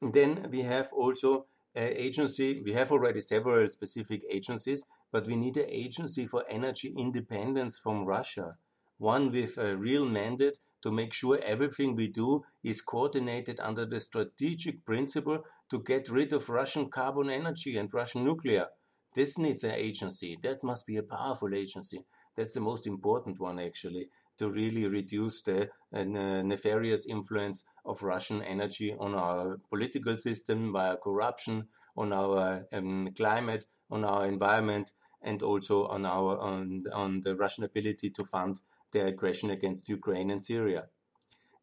then 0.00 0.48
we 0.50 0.62
have 0.62 0.92
also 0.92 1.46
an 1.74 1.92
agency. 1.96 2.60
We 2.64 2.72
have 2.72 2.90
already 2.90 3.20
several 3.20 3.68
specific 3.68 4.22
agencies, 4.30 4.82
but 5.12 5.26
we 5.26 5.36
need 5.36 5.56
an 5.56 5.68
agency 5.68 6.26
for 6.26 6.44
energy 6.48 6.94
independence 6.96 7.78
from 7.78 8.04
Russia, 8.04 8.56
one 8.98 9.30
with 9.30 9.58
a 9.58 9.76
real 9.76 10.06
mandate 10.06 10.58
to 10.82 10.90
make 10.90 11.12
sure 11.12 11.38
everything 11.42 11.94
we 11.94 12.08
do 12.08 12.42
is 12.64 12.80
coordinated 12.80 13.60
under 13.60 13.84
the 13.84 14.00
strategic 14.00 14.84
principle 14.84 15.44
to 15.70 15.82
get 15.82 16.10
rid 16.10 16.32
of 16.32 16.48
Russian 16.48 16.90
carbon 16.90 17.30
energy 17.30 17.76
and 17.76 17.92
Russian 17.92 18.24
nuclear. 18.24 18.66
This 19.14 19.38
needs 19.38 19.64
an 19.64 19.72
agency. 19.72 20.38
That 20.42 20.62
must 20.62 20.86
be 20.86 20.96
a 20.96 21.02
powerful 21.02 21.54
agency. 21.54 22.04
That's 22.36 22.54
the 22.54 22.60
most 22.60 22.86
important 22.86 23.40
one, 23.40 23.58
actually, 23.58 24.08
to 24.38 24.50
really 24.50 24.86
reduce 24.86 25.42
the 25.42 25.70
uh, 25.92 26.04
nefarious 26.04 27.06
influence 27.06 27.64
of 27.84 28.02
Russian 28.02 28.42
energy 28.42 28.94
on 28.98 29.14
our 29.14 29.58
political 29.68 30.16
system 30.16 30.72
via 30.72 30.96
corruption, 30.96 31.68
on 31.96 32.12
our 32.12 32.66
um, 32.72 33.08
climate, 33.16 33.66
on 33.90 34.04
our 34.04 34.26
environment, 34.26 34.92
and 35.22 35.42
also 35.42 35.86
on 35.86 36.06
our 36.06 36.38
on, 36.38 36.84
on 36.92 37.20
the 37.20 37.36
Russian 37.36 37.64
ability 37.64 38.10
to 38.10 38.24
fund 38.24 38.60
their 38.92 39.06
aggression 39.06 39.50
against 39.50 39.88
Ukraine 39.88 40.30
and 40.30 40.42
Syria. 40.42 40.86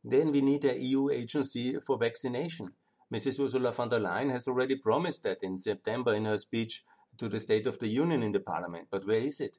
Then 0.03 0.31
we 0.31 0.41
need 0.41 0.63
an 0.65 0.79
EU 0.81 1.09
agency 1.09 1.79
for 1.79 1.97
vaccination. 1.97 2.73
Mrs. 3.13 3.39
Ursula 3.39 3.71
von 3.71 3.89
der 3.89 3.99
Leyen 3.99 4.31
has 4.31 4.47
already 4.47 4.75
promised 4.75 5.23
that 5.23 5.41
in 5.41 5.57
September 5.57 6.13
in 6.13 6.25
her 6.25 6.37
speech 6.37 6.83
to 7.17 7.29
the 7.29 7.39
State 7.39 7.65
of 7.65 7.79
the 7.79 7.87
Union 7.87 8.21
in 8.21 8.31
the 8.31 8.39
Parliament. 8.39 8.87
But 8.91 9.05
where 9.07 9.21
is 9.21 9.39
it? 9.39 9.57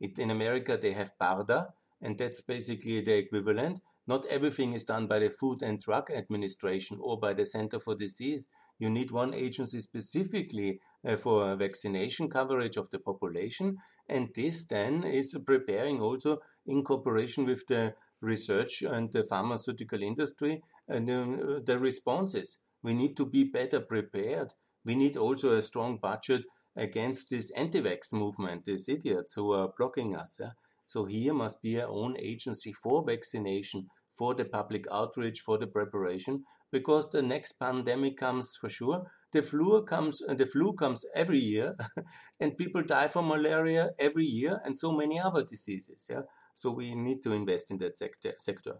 it 0.00 0.18
in 0.18 0.30
America, 0.30 0.76
they 0.76 0.92
have 0.92 1.16
BARDA, 1.20 1.72
and 2.02 2.18
that's 2.18 2.40
basically 2.40 3.00
the 3.00 3.16
equivalent. 3.16 3.80
Not 4.06 4.26
everything 4.26 4.72
is 4.72 4.84
done 4.84 5.06
by 5.06 5.20
the 5.20 5.30
Food 5.30 5.62
and 5.62 5.80
Drug 5.80 6.10
Administration 6.10 6.98
or 7.00 7.18
by 7.18 7.32
the 7.32 7.46
Center 7.46 7.78
for 7.78 7.94
Disease. 7.94 8.48
You 8.78 8.90
need 8.90 9.10
one 9.10 9.32
agency 9.32 9.80
specifically 9.80 10.80
uh, 11.06 11.16
for 11.16 11.54
vaccination 11.54 12.28
coverage 12.28 12.76
of 12.76 12.90
the 12.90 12.98
population, 12.98 13.78
and 14.08 14.28
this 14.34 14.64
then 14.64 15.04
is 15.04 15.36
preparing 15.46 16.00
also 16.00 16.40
in 16.66 16.82
cooperation 16.82 17.44
with 17.44 17.66
the 17.68 17.94
research 18.24 18.82
and 18.82 19.12
the 19.12 19.24
pharmaceutical 19.24 20.02
industry 20.02 20.62
and 20.88 21.10
uh, 21.10 21.60
the 21.64 21.78
responses. 21.78 22.58
We 22.82 22.94
need 22.94 23.16
to 23.16 23.26
be 23.26 23.44
better 23.44 23.80
prepared. 23.80 24.52
We 24.84 24.94
need 24.94 25.16
also 25.16 25.52
a 25.52 25.62
strong 25.62 25.98
budget 25.98 26.42
against 26.76 27.30
this 27.30 27.50
anti-vax 27.52 28.12
movement, 28.12 28.64
these 28.64 28.88
idiots 28.88 29.34
who 29.34 29.52
are 29.52 29.72
blocking 29.76 30.16
us. 30.16 30.38
Yeah? 30.40 30.50
So 30.86 31.04
here 31.04 31.32
must 31.32 31.62
be 31.62 31.80
our 31.80 31.88
own 31.88 32.16
agency 32.18 32.72
for 32.72 33.04
vaccination, 33.04 33.88
for 34.12 34.34
the 34.34 34.44
public 34.44 34.86
outreach, 34.92 35.40
for 35.40 35.58
the 35.58 35.66
preparation, 35.66 36.44
because 36.70 37.10
the 37.10 37.22
next 37.22 37.52
pandemic 37.52 38.16
comes 38.16 38.56
for 38.60 38.68
sure. 38.68 39.10
The 39.32 39.42
flu 39.42 39.84
comes, 39.84 40.20
uh, 40.28 40.34
the 40.34 40.46
flu 40.46 40.72
comes 40.74 41.04
every 41.14 41.38
year, 41.38 41.76
and 42.40 42.56
people 42.56 42.82
die 42.82 43.08
from 43.08 43.28
malaria 43.28 43.90
every 43.98 44.26
year, 44.26 44.60
and 44.64 44.78
so 44.78 44.92
many 44.92 45.20
other 45.20 45.44
diseases. 45.44 46.06
Yeah, 46.10 46.22
so 46.54 46.70
we 46.70 46.94
need 46.94 47.22
to 47.22 47.32
invest 47.32 47.70
in 47.70 47.78
that 47.78 47.98
sector. 47.98 48.32
sector. 48.38 48.76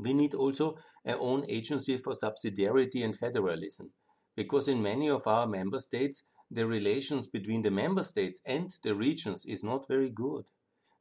We 0.00 0.12
need 0.12 0.34
also 0.34 0.76
our 1.06 1.18
own 1.18 1.44
agency 1.48 1.96
for 1.96 2.12
subsidiarity 2.12 3.04
and 3.04 3.16
federalism, 3.16 3.92
because 4.34 4.68
in 4.68 4.82
many 4.82 5.08
of 5.08 5.26
our 5.26 5.46
member 5.46 5.78
states, 5.78 6.24
the 6.50 6.66
relations 6.66 7.26
between 7.26 7.62
the 7.62 7.70
member 7.70 8.02
states 8.02 8.40
and 8.44 8.70
the 8.82 8.94
regions 8.94 9.44
is 9.46 9.64
not 9.64 9.88
very 9.88 10.10
good. 10.10 10.44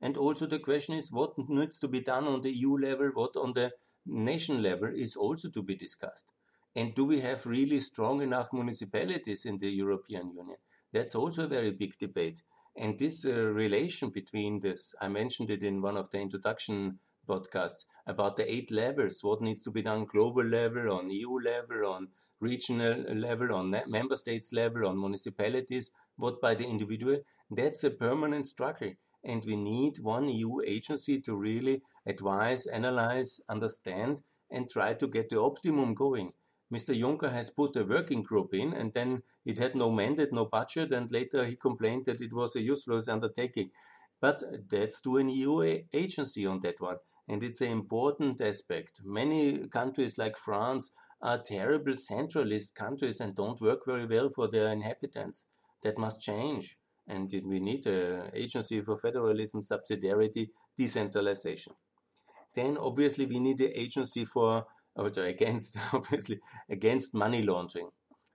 And 0.01 0.17
also 0.17 0.45
the 0.45 0.59
question 0.59 0.95
is 0.95 1.11
what 1.11 1.37
needs 1.37 1.79
to 1.79 1.87
be 1.87 1.99
done 1.99 2.27
on 2.27 2.41
the 2.41 2.51
EU 2.51 2.77
level, 2.77 3.11
what 3.13 3.35
on 3.35 3.53
the 3.53 3.71
nation 4.05 4.61
level 4.61 4.91
is 4.93 5.15
also 5.15 5.49
to 5.49 5.61
be 5.61 5.75
discussed. 5.75 6.27
And 6.75 6.93
do 6.93 7.05
we 7.05 7.21
have 7.21 7.45
really 7.45 7.79
strong 7.79 8.21
enough 8.21 8.51
municipalities 8.51 9.45
in 9.45 9.57
the 9.57 9.69
European 9.69 10.31
Union? 10.35 10.57
That's 10.91 11.15
also 11.15 11.45
a 11.45 11.47
very 11.47 11.71
big 11.71 11.97
debate. 11.97 12.41
And 12.77 12.99
this 12.99 13.25
uh, 13.25 13.33
relation 13.33 14.09
between 14.09 14.59
this, 14.59 14.93
I 14.99 15.07
mentioned 15.07 15.49
it 15.49 15.63
in 15.63 15.81
one 15.81 15.95
of 15.95 16.09
the 16.09 16.19
introduction 16.19 16.99
podcasts 17.27 17.85
about 18.05 18.35
the 18.35 18.51
eight 18.51 18.69
levels, 18.69 19.23
what 19.23 19.41
needs 19.41 19.63
to 19.63 19.71
be 19.71 19.81
done 19.81 20.05
global 20.05 20.43
level, 20.43 20.91
on 20.91 21.09
EU 21.09 21.39
level, 21.39 21.91
on 21.91 22.09
regional 22.39 23.01
level, 23.13 23.53
on 23.53 23.75
member 23.87 24.17
states 24.17 24.51
level, 24.51 24.87
on 24.87 24.99
municipalities, 24.99 25.91
what 26.17 26.41
by 26.41 26.53
the 26.53 26.67
individual. 26.67 27.17
That's 27.49 27.83
a 27.83 27.91
permanent 27.91 28.47
struggle. 28.47 28.93
And 29.23 29.43
we 29.45 29.55
need 29.55 29.99
one 29.99 30.29
EU 30.29 30.61
agency 30.65 31.19
to 31.21 31.35
really 31.35 31.81
advise, 32.05 32.67
analyze, 32.67 33.39
understand, 33.49 34.21
and 34.51 34.69
try 34.69 34.93
to 34.93 35.07
get 35.07 35.29
the 35.29 35.39
optimum 35.39 35.93
going. 35.95 36.33
Mr. 36.73 36.99
Juncker 36.99 37.31
has 37.31 37.49
put 37.49 37.75
a 37.75 37.83
working 37.83 38.23
group 38.23 38.53
in, 38.53 38.73
and 38.73 38.93
then 38.93 39.21
it 39.45 39.57
had 39.59 39.75
no 39.75 39.91
mandate, 39.91 40.33
no 40.33 40.45
budget, 40.45 40.91
and 40.91 41.11
later 41.11 41.45
he 41.45 41.55
complained 41.55 42.05
that 42.05 42.21
it 42.21 42.33
was 42.33 42.55
a 42.55 42.61
useless 42.61 43.07
undertaking. 43.07 43.69
But 44.19 44.41
let's 44.71 45.01
do 45.01 45.17
an 45.17 45.29
EU 45.29 45.83
agency 45.93 46.45
on 46.45 46.61
that 46.61 46.81
one, 46.81 46.97
and 47.27 47.43
it's 47.43 47.61
an 47.61 47.71
important 47.71 48.41
aspect. 48.41 49.01
Many 49.03 49.67
countries 49.67 50.17
like 50.17 50.37
France 50.37 50.91
are 51.21 51.37
terrible 51.37 51.93
centralist 51.93 52.73
countries 52.73 53.19
and 53.19 53.35
don't 53.35 53.61
work 53.61 53.85
very 53.85 54.05
well 54.05 54.29
for 54.29 54.47
their 54.47 54.67
inhabitants. 54.67 55.45
That 55.83 55.97
must 55.97 56.21
change, 56.21 56.77
and 57.07 57.31
we 57.45 57.59
need 57.59 57.85
an 57.85 58.31
agency 58.33 58.81
for 58.81 58.97
federalism, 58.97 59.61
subsidiarity, 59.61 60.49
decentralization. 60.75 61.73
Then 62.55 62.77
obviously 62.77 63.25
we 63.25 63.39
need 63.39 63.59
an 63.59 63.71
agency 63.75 64.25
for 64.25 64.65
also 64.95 65.23
against 65.23 65.77
obviously 65.93 66.39
against 66.69 67.13
money 67.13 67.41
laundering. 67.41 67.89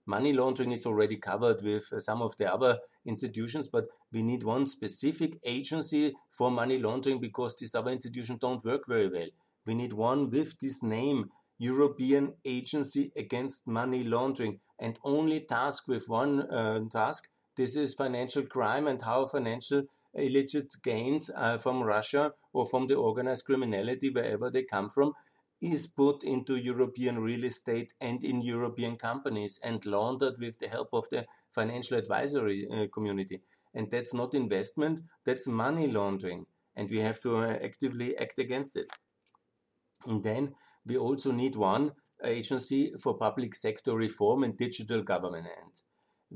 Money 0.05 0.33
laundering 0.33 0.71
is 0.71 0.85
already 0.85 1.15
covered 1.15 1.61
with 1.61 1.91
uh, 1.93 1.99
some 1.99 2.21
of 2.21 2.35
the 2.37 2.51
other 2.51 2.79
institutions, 3.05 3.67
but 3.67 3.85
we 4.11 4.23
need 4.23 4.43
one 4.43 4.65
specific 4.65 5.37
agency 5.45 6.13
for 6.31 6.49
money 6.49 6.79
laundering 6.79 7.19
because 7.19 7.55
these 7.55 7.75
other 7.75 7.91
institutions 7.91 8.39
don't 8.39 8.65
work 8.65 8.81
very 8.87 9.07
well. 9.07 9.29
We 9.65 9.75
need 9.75 9.93
one 9.93 10.31
with 10.31 10.59
this 10.59 10.81
name, 10.81 11.29
European 11.59 12.33
Agency 12.43 13.11
Against 13.15 13.67
Money 13.67 14.03
Laundering, 14.03 14.59
and 14.79 14.97
only 15.03 15.41
task 15.41 15.87
with 15.87 16.09
one 16.09 16.41
uh, 16.51 16.79
task. 16.91 17.27
This 17.55 17.75
is 17.75 17.93
financial 17.93 18.43
crime 18.43 18.87
and 18.87 19.01
how 19.01 19.27
financial 19.27 19.83
illicit 20.15 20.73
gains 20.83 21.29
uh, 21.35 21.59
from 21.59 21.83
Russia 21.83 22.33
or 22.53 22.65
from 22.65 22.87
the 22.87 22.95
organized 22.95 23.45
criminality, 23.45 24.09
wherever 24.09 24.49
they 24.49 24.63
come 24.63 24.89
from, 24.89 25.13
is 25.61 25.85
put 25.85 26.23
into 26.23 26.55
European 26.55 27.19
real 27.19 27.43
estate 27.43 27.93
and 28.01 28.23
in 28.23 28.41
European 28.41 28.97
companies 28.97 29.59
and 29.63 29.85
laundered 29.85 30.39
with 30.39 30.57
the 30.57 30.67
help 30.67 30.89
of 30.93 31.07
the 31.09 31.25
financial 31.51 31.97
advisory 31.97 32.67
uh, 32.67 32.87
community. 32.91 33.41
And 33.73 33.89
that's 33.89 34.13
not 34.13 34.33
investment, 34.33 35.01
that's 35.23 35.47
money 35.47 35.87
laundering. 35.87 36.47
And 36.75 36.89
we 36.89 36.99
have 36.99 37.19
to 37.21 37.37
uh, 37.37 37.57
actively 37.63 38.17
act 38.17 38.39
against 38.39 38.75
it. 38.75 38.87
And 40.05 40.23
then 40.23 40.55
we 40.85 40.97
also 40.97 41.31
need 41.31 41.55
one 41.55 41.91
agency 42.23 42.93
for 43.01 43.17
public 43.17 43.55
sector 43.55 43.95
reform 43.95 44.43
and 44.43 44.57
digital 44.57 45.03
government. 45.03 45.45
And 45.45 45.81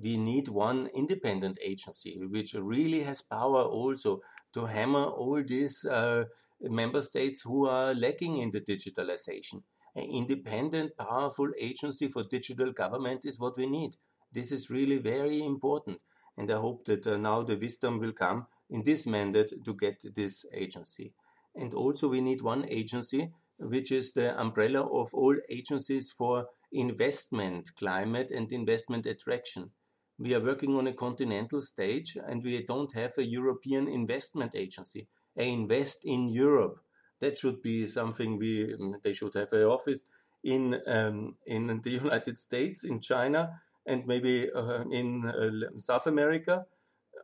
we 0.03 0.17
need 0.17 0.49
one 0.49 0.87
independent 0.93 1.57
agency 1.63 2.19
which 2.29 2.53
really 2.53 3.03
has 3.03 3.21
power 3.21 3.61
also 3.61 4.21
to 4.53 4.65
hammer 4.65 5.03
all 5.03 5.41
these 5.43 5.85
uh, 5.85 6.25
member 6.69 7.01
states 7.01 7.41
who 7.41 7.67
are 7.67 7.93
lacking 7.93 8.37
in 8.37 8.51
the 8.51 8.61
digitalization. 8.61 9.63
An 9.95 10.03
independent, 10.03 10.97
powerful 10.97 11.51
agency 11.59 12.07
for 12.07 12.23
digital 12.23 12.71
government 12.71 13.25
is 13.25 13.39
what 13.39 13.57
we 13.57 13.67
need. 13.67 13.95
This 14.31 14.51
is 14.51 14.69
really 14.69 14.97
very 14.97 15.43
important. 15.43 15.99
And 16.37 16.51
I 16.51 16.57
hope 16.57 16.85
that 16.85 17.07
uh, 17.07 17.17
now 17.17 17.43
the 17.43 17.55
wisdom 17.55 17.99
will 17.99 18.11
come 18.11 18.47
in 18.69 18.83
this 18.83 19.07
mandate 19.07 19.53
to 19.63 19.73
get 19.73 20.03
this 20.15 20.45
agency. 20.53 21.13
And 21.55 21.73
also, 21.73 22.09
we 22.09 22.19
need 22.19 22.41
one 22.41 22.65
agency 22.69 23.31
which 23.57 23.91
is 23.91 24.11
the 24.11 24.37
umbrella 24.39 24.81
of 24.81 25.13
all 25.13 25.35
agencies 25.49 26.11
for 26.11 26.47
investment 26.73 27.71
climate 27.77 28.31
and 28.31 28.51
investment 28.51 29.05
attraction. 29.05 29.71
We 30.17 30.33
are 30.33 30.41
working 30.41 30.75
on 30.75 30.87
a 30.87 30.93
continental 30.93 31.61
stage 31.61 32.17
and 32.27 32.43
we 32.43 32.63
don't 32.63 32.93
have 32.93 33.17
a 33.17 33.25
European 33.25 33.87
investment 33.87 34.55
agency 34.55 35.07
invest 35.43 36.01
in 36.03 36.29
Europe. 36.29 36.79
That 37.19 37.37
should 37.37 37.61
be 37.61 37.87
something 37.87 38.37
we 38.37 38.73
um, 38.73 38.95
they 39.03 39.13
should 39.13 39.33
have 39.35 39.51
an 39.53 39.63
office 39.63 40.03
in 40.43 40.81
um, 40.87 41.35
in 41.45 41.81
the 41.81 41.89
United 42.03 42.37
States, 42.37 42.83
in 42.83 42.99
China, 42.99 43.61
and 43.85 44.05
maybe 44.05 44.49
uh, 44.51 44.83
in 44.91 45.25
uh, 45.25 45.79
South 45.79 46.07
America, 46.07 46.65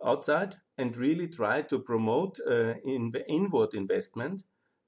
outside, 0.05 0.55
and 0.77 0.95
really 0.97 1.27
try 1.27 1.61
to 1.63 1.79
promote 1.79 2.39
uh, 2.47 2.75
in 2.85 3.11
inward 3.27 3.73
investment 3.73 4.43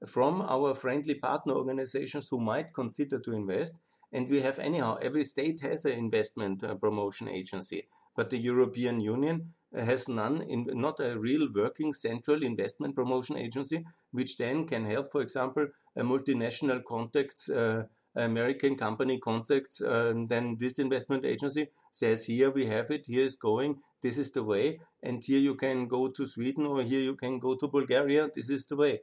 from 0.06 0.42
our 0.42 0.74
friendly 0.74 1.14
partner 1.14 1.54
organizations 1.54 2.28
who 2.28 2.40
might 2.40 2.74
consider 2.74 3.18
to 3.18 3.32
invest. 3.32 3.74
And 4.12 4.28
we 4.28 4.40
have 4.42 4.58
anyhow 4.58 4.98
every 5.02 5.24
state 5.24 5.60
has 5.60 5.84
an 5.84 5.92
investment 5.92 6.62
uh, 6.62 6.74
promotion 6.74 7.28
agency 7.28 7.88
but 8.16 8.30
the 8.30 8.38
European 8.38 9.00
Union 9.00 9.54
has 9.74 10.08
none, 10.08 10.42
in, 10.42 10.68
not 10.72 11.00
a 11.00 11.18
real 11.18 11.48
working 11.52 11.92
central 11.92 12.42
investment 12.42 12.94
promotion 12.94 13.36
agency, 13.36 13.84
which 14.12 14.36
then 14.36 14.66
can 14.66 14.84
help, 14.84 15.10
for 15.10 15.20
example, 15.20 15.66
a 15.96 16.02
multinational 16.02 16.82
contacts, 16.84 17.48
uh, 17.48 17.84
American 18.16 18.76
company 18.76 19.18
contacts, 19.18 19.80
uh, 19.80 20.14
then 20.28 20.56
this 20.58 20.78
investment 20.78 21.24
agency 21.24 21.68
says, 21.90 22.24
here 22.26 22.50
we 22.50 22.66
have 22.66 22.90
it, 22.90 23.06
here 23.06 23.24
is 23.24 23.34
going, 23.34 23.80
this 24.02 24.18
is 24.18 24.30
the 24.30 24.44
way, 24.44 24.80
and 25.02 25.24
here 25.24 25.40
you 25.40 25.56
can 25.56 25.88
go 25.88 26.08
to 26.08 26.26
Sweden 26.26 26.66
or 26.66 26.82
here 26.82 27.00
you 27.00 27.16
can 27.16 27.38
go 27.40 27.56
to 27.56 27.66
Bulgaria, 27.66 28.28
this 28.32 28.48
is 28.48 28.66
the 28.66 28.76
way. 28.76 29.00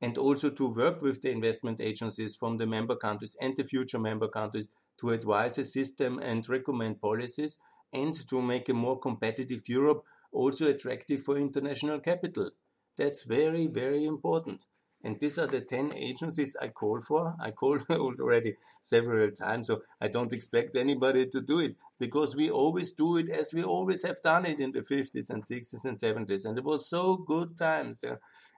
And 0.00 0.16
also 0.18 0.50
to 0.50 0.68
work 0.68 1.02
with 1.02 1.22
the 1.22 1.30
investment 1.30 1.80
agencies 1.80 2.36
from 2.36 2.56
the 2.56 2.66
member 2.66 2.96
countries 2.96 3.36
and 3.40 3.56
the 3.56 3.64
future 3.64 3.98
member 3.98 4.28
countries 4.28 4.68
to 5.00 5.10
advise 5.10 5.58
a 5.58 5.64
system 5.64 6.18
and 6.18 6.48
recommend 6.48 7.00
policies 7.00 7.58
and 7.92 8.14
to 8.28 8.42
make 8.42 8.68
a 8.68 8.74
more 8.74 8.98
competitive 8.98 9.68
Europe 9.68 10.04
also 10.32 10.66
attractive 10.66 11.22
for 11.22 11.36
international 11.36 12.00
capital. 12.00 12.50
That's 12.96 13.22
very, 13.22 13.66
very 13.66 14.04
important. 14.04 14.66
And 15.02 15.20
these 15.20 15.38
are 15.38 15.46
the 15.46 15.60
10 15.60 15.92
agencies 15.94 16.56
I 16.60 16.68
call 16.68 17.00
for. 17.00 17.36
I 17.40 17.52
called 17.52 17.86
already 17.90 18.56
several 18.80 19.30
times, 19.30 19.68
so 19.68 19.82
I 20.00 20.08
don't 20.08 20.32
expect 20.32 20.74
anybody 20.74 21.26
to 21.26 21.40
do 21.40 21.60
it 21.60 21.76
because 22.00 22.34
we 22.34 22.50
always 22.50 22.92
do 22.92 23.16
it 23.16 23.28
as 23.30 23.54
we 23.54 23.62
always 23.62 24.02
have 24.02 24.20
done 24.22 24.44
it 24.44 24.58
in 24.58 24.72
the 24.72 24.82
50s 24.82 25.30
and 25.30 25.44
60s 25.44 25.84
and 25.84 25.98
70s. 25.98 26.44
And 26.44 26.58
it 26.58 26.64
was 26.64 26.88
so 26.88 27.16
good 27.16 27.56
times. 27.56 28.02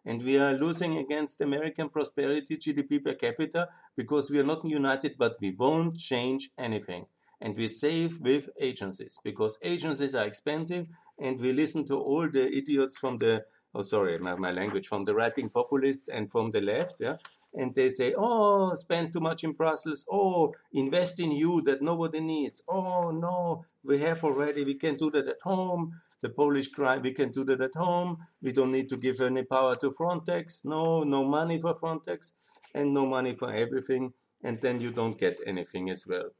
And 0.05 0.23
we 0.23 0.39
are 0.39 0.55
losing 0.55 0.97
against 0.97 1.43
American 1.43 1.91
prosperity 1.91 2.57
GDP 2.57 3.05
per 3.05 3.15
capita 3.15 3.69
because 3.95 4.31
we 4.31 4.41
are 4.41 4.45
not 4.45 4.65
united, 4.65 5.17
but 5.19 5.37
we 5.43 5.51
won't 5.51 5.99
change 5.99 6.51
anything. 6.57 7.05
And 7.41 7.57
we 7.57 7.69
save 7.69 8.21
with 8.21 8.51
agencies 8.61 9.19
because 9.25 9.59
agencies 9.63 10.15
are 10.15 10.27
expensive 10.27 10.87
and 11.19 11.39
we 11.39 11.53
listen 11.53 11.85
to 11.87 11.97
all 11.99 12.29
the 12.29 12.55
idiots 12.55 12.97
from 12.99 13.19
the 13.19 13.45
oh 13.75 13.83
sorry 13.83 14.19
my, 14.19 14.35
my 14.35 14.51
language 14.51 14.87
from 14.89 15.05
the 15.05 15.15
right 15.15 15.37
wing 15.37 15.49
populists 15.49 16.09
and 16.09 16.31
from 16.31 16.51
the 16.51 16.61
left 16.61 17.01
yeah? 17.01 17.17
And 17.55 17.75
they 17.75 17.91
say 17.91 18.15
oh 18.17 18.75
spend 18.75 19.13
too 19.13 19.21
much 19.21 19.43
in 19.45 19.53
brussels. 19.53 20.05
Oh 20.11 20.55
invest 20.73 21.19
in 21.19 21.33
you 21.33 21.63
that 21.63 21.83
nobody 21.83 22.21
needs. 22.21 22.63
Oh 22.69 23.11
no 23.11 23.65
we 23.83 23.99
have 23.99 24.23
already 24.23 24.65
we 24.65 24.75
can 24.75 24.97
do 24.97 25.11
that 25.13 25.27
at 25.27 25.43
home. 25.43 26.01
The 26.23 26.31
polish 26.31 26.69
crime 26.69 27.03
we 27.03 27.13
can 27.13 27.31
do 27.33 27.45
that 27.45 27.61
at 27.61 27.75
home. 27.75 28.19
We 28.43 28.53
don't 28.53 28.73
need 28.73 28.89
to 28.91 28.97
give 28.97 29.21
any 29.21 29.45
power 29.45 29.77
to 29.77 29.91
frontex. 29.91 30.65
No 30.65 31.05
no 31.05 31.27
money 31.27 31.61
for 31.61 31.75
frontex 31.75 32.33
and 32.75 32.93
no 32.93 33.07
money 33.07 33.35
for 33.35 33.51
everything. 33.53 34.13
And 34.43 34.59
then 34.61 34.81
you 34.81 34.91
don't 34.91 35.19
get 35.19 35.39
anything 35.47 35.91
as 35.91 36.07
well 36.07 36.31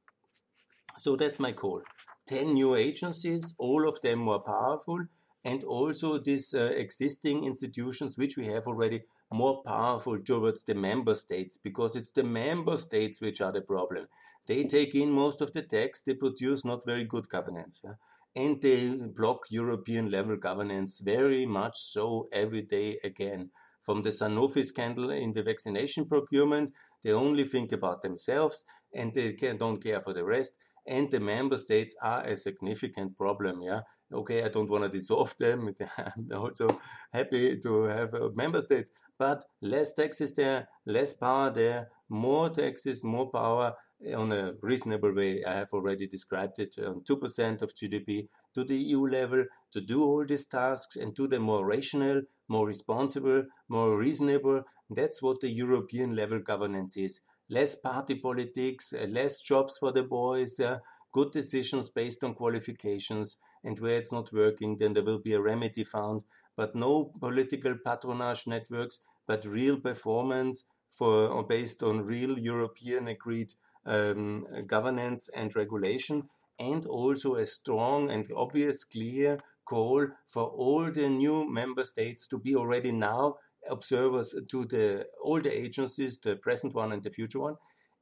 so 0.97 1.17
that's 1.17 1.41
my 1.41 1.53
call 1.53 1.83
10 2.27 2.55
new 2.55 2.77
agencies, 2.77 3.55
all 3.59 3.89
of 3.89 4.01
them 4.03 4.21
more 4.21 4.41
powerful, 4.41 5.05
and 5.45 5.65
also 5.65 6.19
these 6.19 6.55
uh, 6.55 6.71
existing 6.77 7.45
institutions, 7.45 8.17
which 8.17 8.37
we 8.37 8.47
have 8.47 8.67
already, 8.67 9.03
more 9.33 9.63
powerful 9.65 10.19
towards 10.19 10.65
the 10.65 10.75
member 10.75 11.15
states, 11.15 11.57
because 11.57 11.97
it's 11.97 12.13
the 12.13 12.23
member 12.23 12.77
states 12.77 13.21
which 13.21 13.41
are 13.41 13.53
the 13.53 13.61
problem. 13.61 14.07
They 14.47 14.65
take 14.65 14.95
in 14.95 15.11
most 15.11 15.41
of 15.41 15.53
the 15.53 15.63
tax, 15.63 16.03
they 16.03 16.15
produce 16.15 16.65
not 16.65 16.85
very 16.85 17.05
good 17.05 17.29
governance. 17.29 17.81
Yeah? 17.83 17.95
And 18.37 18.61
they 18.63 18.91
block 18.91 19.47
European 19.51 20.11
level 20.11 20.37
governance 20.37 21.01
very 21.01 21.47
much 21.47 21.79
so 21.79 22.29
every 22.33 22.63
day 22.63 22.99
again. 23.03 23.51
From 23.81 24.03
the 24.03 24.11
Sanofi 24.11 24.65
scandal 24.65 25.11
in 25.11 25.33
the 25.33 25.43
vaccination 25.43 26.07
procurement, 26.07 26.71
they 27.03 27.13
only 27.13 27.45
think 27.45 27.73
about 27.73 28.03
themselves 28.03 28.63
and 28.93 29.13
they 29.15 29.33
don't 29.33 29.83
care 29.83 30.01
for 30.01 30.13
the 30.13 30.25
rest 30.25 30.53
and 30.87 31.11
the 31.11 31.21
member 31.21 31.59
states 31.59 31.95
are 32.03 32.23
a 32.23 32.37
significant 32.37 33.17
problem. 33.17 33.63
Yeah, 33.63 33.83
okay, 34.13 34.43
I 34.45 34.49
don't 34.49 34.71
want 34.71 34.85
to 34.85 34.91
dissolve 34.91 35.35
them. 35.39 35.75
I'm 35.99 36.29
also 36.33 36.69
happy 37.13 37.59
to 37.59 37.83
have 37.85 38.15
uh, 38.15 38.31
member 38.35 38.61
states, 38.61 38.91
but 39.19 39.45
less 39.61 39.93
taxes 39.95 40.35
there, 40.35 40.69
less 40.87 41.15
power 41.15 41.51
there, 41.51 41.89
more 42.09 42.51
taxes, 42.51 43.05
more 43.05 43.31
power 43.31 43.75
on 44.15 44.33
a 44.33 44.55
reasonable 44.63 45.15
way. 45.15 45.45
I 45.45 45.53
have 45.55 45.73
already 45.73 46.07
described 46.07 46.59
it 46.59 46.77
on 46.79 47.03
2% 47.03 47.63
of 47.63 47.75
GDP 47.75 48.29
to 48.55 48.65
the 48.65 48.77
EU 48.77 49.07
level 49.07 49.45
to 49.73 49.81
do 49.81 50.03
all 50.03 50.25
these 50.25 50.47
tasks 50.47 50.97
and 50.97 51.15
do 51.15 51.29
them 51.29 51.43
more 51.43 51.65
rational, 51.67 52.23
more 52.49 52.67
responsible, 52.67 53.45
more 53.69 53.97
reasonable. 53.97 54.63
That's 54.89 55.23
what 55.23 55.41
the 55.41 55.51
European 55.51 56.17
level 56.17 56.41
governance 56.41 56.97
is 56.97 57.21
less 57.51 57.75
party 57.75 58.15
politics, 58.15 58.95
uh, 58.95 59.07
less 59.09 59.43
jobs 59.43 59.77
for 59.77 59.93
the 59.93 60.05
boys, 60.05 60.59
uh, 60.61 60.79
good 61.13 61.33
decisions 61.33 61.91
based 61.91 62.25
on 62.25 62.35
qualifications, 62.35 63.37
and 63.65 63.79
where 63.81 63.99
it's 63.99 64.13
not 64.13 64.33
working, 64.33 64.77
then 64.77 64.95
there 64.95 65.05
will 65.05 65.19
be 65.19 65.35
a 65.35 65.41
remedy 65.41 65.85
found. 65.85 66.23
But 66.57 66.75
no 66.75 67.13
political 67.21 67.75
patronage 67.85 68.47
networks, 68.47 69.01
but 69.27 69.45
real 69.45 69.79
performance 69.79 70.65
for 70.89 71.43
based 71.45 71.83
on 71.83 72.05
real 72.05 72.39
European 72.39 73.09
agreed 73.09 73.55
um, 73.85 74.47
governance 74.67 75.29
and 75.35 75.55
regulation, 75.55 76.29
and 76.59 76.87
also 76.87 77.35
a 77.35 77.47
strong 77.47 78.11
and 78.11 78.27
obvious, 78.37 78.85
clear 78.85 79.41
call 79.65 80.09
for 80.27 80.45
all 80.45 80.91
the 80.91 81.09
new 81.09 81.49
member 81.49 81.85
states 81.85 82.27
to 82.27 82.39
be 82.39 82.57
already 82.57 82.93
now 82.93 83.37
observers 83.71 84.35
to 84.49 84.65
the 84.65 85.07
all 85.23 85.41
the 85.41 85.57
agencies, 85.57 86.19
the 86.19 86.37
present 86.37 86.75
one 86.75 86.93
and 86.93 87.03
the 87.03 87.11
future 87.11 87.41
one, 87.41 87.57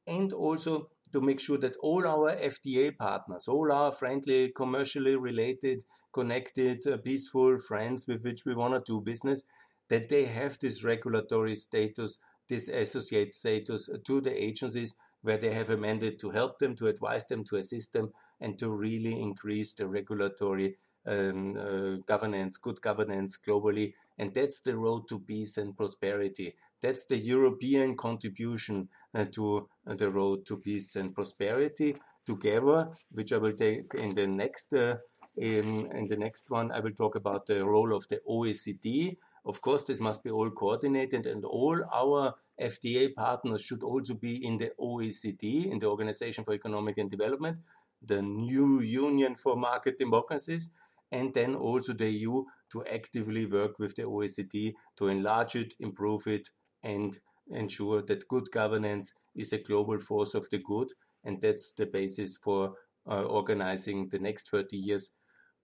and 0.07 0.33
also 0.33 0.89
to 1.13 1.21
make 1.21 1.39
sure 1.39 1.57
that 1.57 1.75
all 1.81 2.05
our 2.05 2.35
FTA 2.35 2.97
partners, 2.97 3.47
all 3.47 3.71
our 3.71 3.91
friendly, 3.91 4.51
commercially 4.55 5.15
related, 5.15 5.83
connected, 6.13 6.85
uh, 6.87 6.97
peaceful 6.97 7.57
friends 7.59 8.07
with 8.07 8.23
which 8.23 8.45
we 8.45 8.55
want 8.55 8.73
to 8.73 8.91
do 8.91 9.01
business, 9.01 9.43
that 9.89 10.09
they 10.09 10.25
have 10.25 10.57
this 10.59 10.83
regulatory 10.83 11.55
status, 11.55 12.19
this 12.47 12.67
associate 12.67 13.33
status 13.33 13.89
to 14.05 14.21
the 14.21 14.43
agencies 14.43 14.95
where 15.21 15.37
they 15.37 15.53
have 15.53 15.69
a 15.69 15.77
mandate 15.77 16.19
to 16.19 16.29
help 16.29 16.59
them, 16.59 16.75
to 16.75 16.87
advise 16.87 17.25
them, 17.25 17.43
to 17.43 17.57
assist 17.57 17.93
them, 17.93 18.11
and 18.39 18.57
to 18.57 18.71
really 18.71 19.19
increase 19.19 19.73
the 19.73 19.87
regulatory 19.87 20.75
um, 21.05 21.57
uh, 21.57 21.97
governance, 22.05 22.57
good 22.57 22.81
governance 22.81 23.37
globally 23.37 23.93
and 24.19 24.33
that's 24.33 24.61
the 24.61 24.75
road 24.75 25.07
to 25.07 25.19
peace 25.19 25.57
and 25.57 25.75
prosperity. 25.75 26.53
That's 26.81 27.05
the 27.05 27.17
European 27.17 27.95
contribution 27.95 28.89
uh, 29.15 29.25
to 29.31 29.69
uh, 29.87 29.95
the 29.95 30.11
road 30.11 30.45
to 30.47 30.57
peace 30.57 30.95
and 30.95 31.15
prosperity 31.15 31.95
together, 32.25 32.89
which 33.11 33.31
I 33.33 33.37
will 33.37 33.53
take 33.53 33.93
in 33.95 34.13
the 34.15 34.27
next 34.27 34.73
uh, 34.73 34.97
in, 35.37 35.89
in 35.93 36.07
the 36.07 36.17
next 36.17 36.51
one. 36.51 36.71
I 36.71 36.81
will 36.81 36.91
talk 36.91 37.15
about 37.15 37.45
the 37.45 37.65
role 37.65 37.95
of 37.95 38.07
the 38.09 38.19
OECD. 38.29 39.17
Of 39.45 39.61
course, 39.61 39.83
this 39.83 40.01
must 40.01 40.21
be 40.21 40.29
all 40.29 40.49
coordinated, 40.51 41.25
and 41.25 41.45
all 41.45 41.81
our 41.93 42.35
FTA 42.61 43.15
partners 43.15 43.61
should 43.61 43.83
also 43.83 44.13
be 44.13 44.45
in 44.45 44.57
the 44.57 44.71
OECD, 44.79 45.71
in 45.71 45.79
the 45.79 45.87
Organization 45.87 46.43
for 46.43 46.53
Economic 46.53 46.97
and 46.97 47.09
Development, 47.09 47.57
the 48.05 48.21
new 48.21 48.81
Union 48.81 49.35
for 49.35 49.55
Market 49.55 49.97
Democracies, 49.97 50.71
and 51.11 51.33
then 51.33 51.55
also 51.55 51.93
the 51.93 52.09
EU 52.11 52.43
to 52.71 52.85
actively 52.85 53.45
work 53.45 53.79
with 53.79 53.95
the 53.95 54.03
OECD 54.03 54.73
to 54.97 55.07
enlarge 55.07 55.55
it, 55.55 55.73
improve 55.79 56.27
it, 56.27 56.49
and 56.83 57.17
ensure 57.51 58.01
that 58.03 58.27
good 58.27 58.51
governance 58.51 59.13
is 59.35 59.53
a 59.53 59.57
global 59.57 59.99
force 59.99 60.33
of 60.35 60.49
the 60.49 60.59
good. 60.59 60.89
And 61.23 61.41
that's 61.41 61.73
the 61.73 61.85
basis 61.85 62.37
for 62.37 62.75
uh, 63.07 63.23
organizing 63.23 64.09
the 64.09 64.19
next 64.19 64.49
30 64.49 64.77
years 64.77 65.09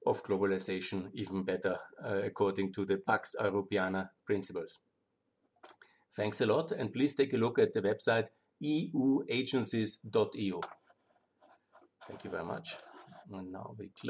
of 0.05 0.23
globalization 0.23 1.09
even 1.13 1.43
better, 1.43 1.77
uh, 2.03 2.21
according 2.23 2.73
to 2.73 2.85
the 2.85 2.97
Pax 2.97 3.35
Europiana 3.39 4.09
principles. 4.25 4.79
Thanks 6.15 6.41
a 6.41 6.45
lot, 6.45 6.71
and 6.71 6.93
please 6.93 7.13
take 7.15 7.33
a 7.33 7.37
look 7.37 7.59
at 7.59 7.73
the 7.73 7.81
website 7.81 8.27
euagencies.eu. 8.63 10.61
Thank 12.07 12.23
you 12.23 12.29
very 12.29 12.45
much. 12.45 12.77
And 13.31 13.51
now 13.51 13.75
we 13.77 13.89
close. 13.89 14.03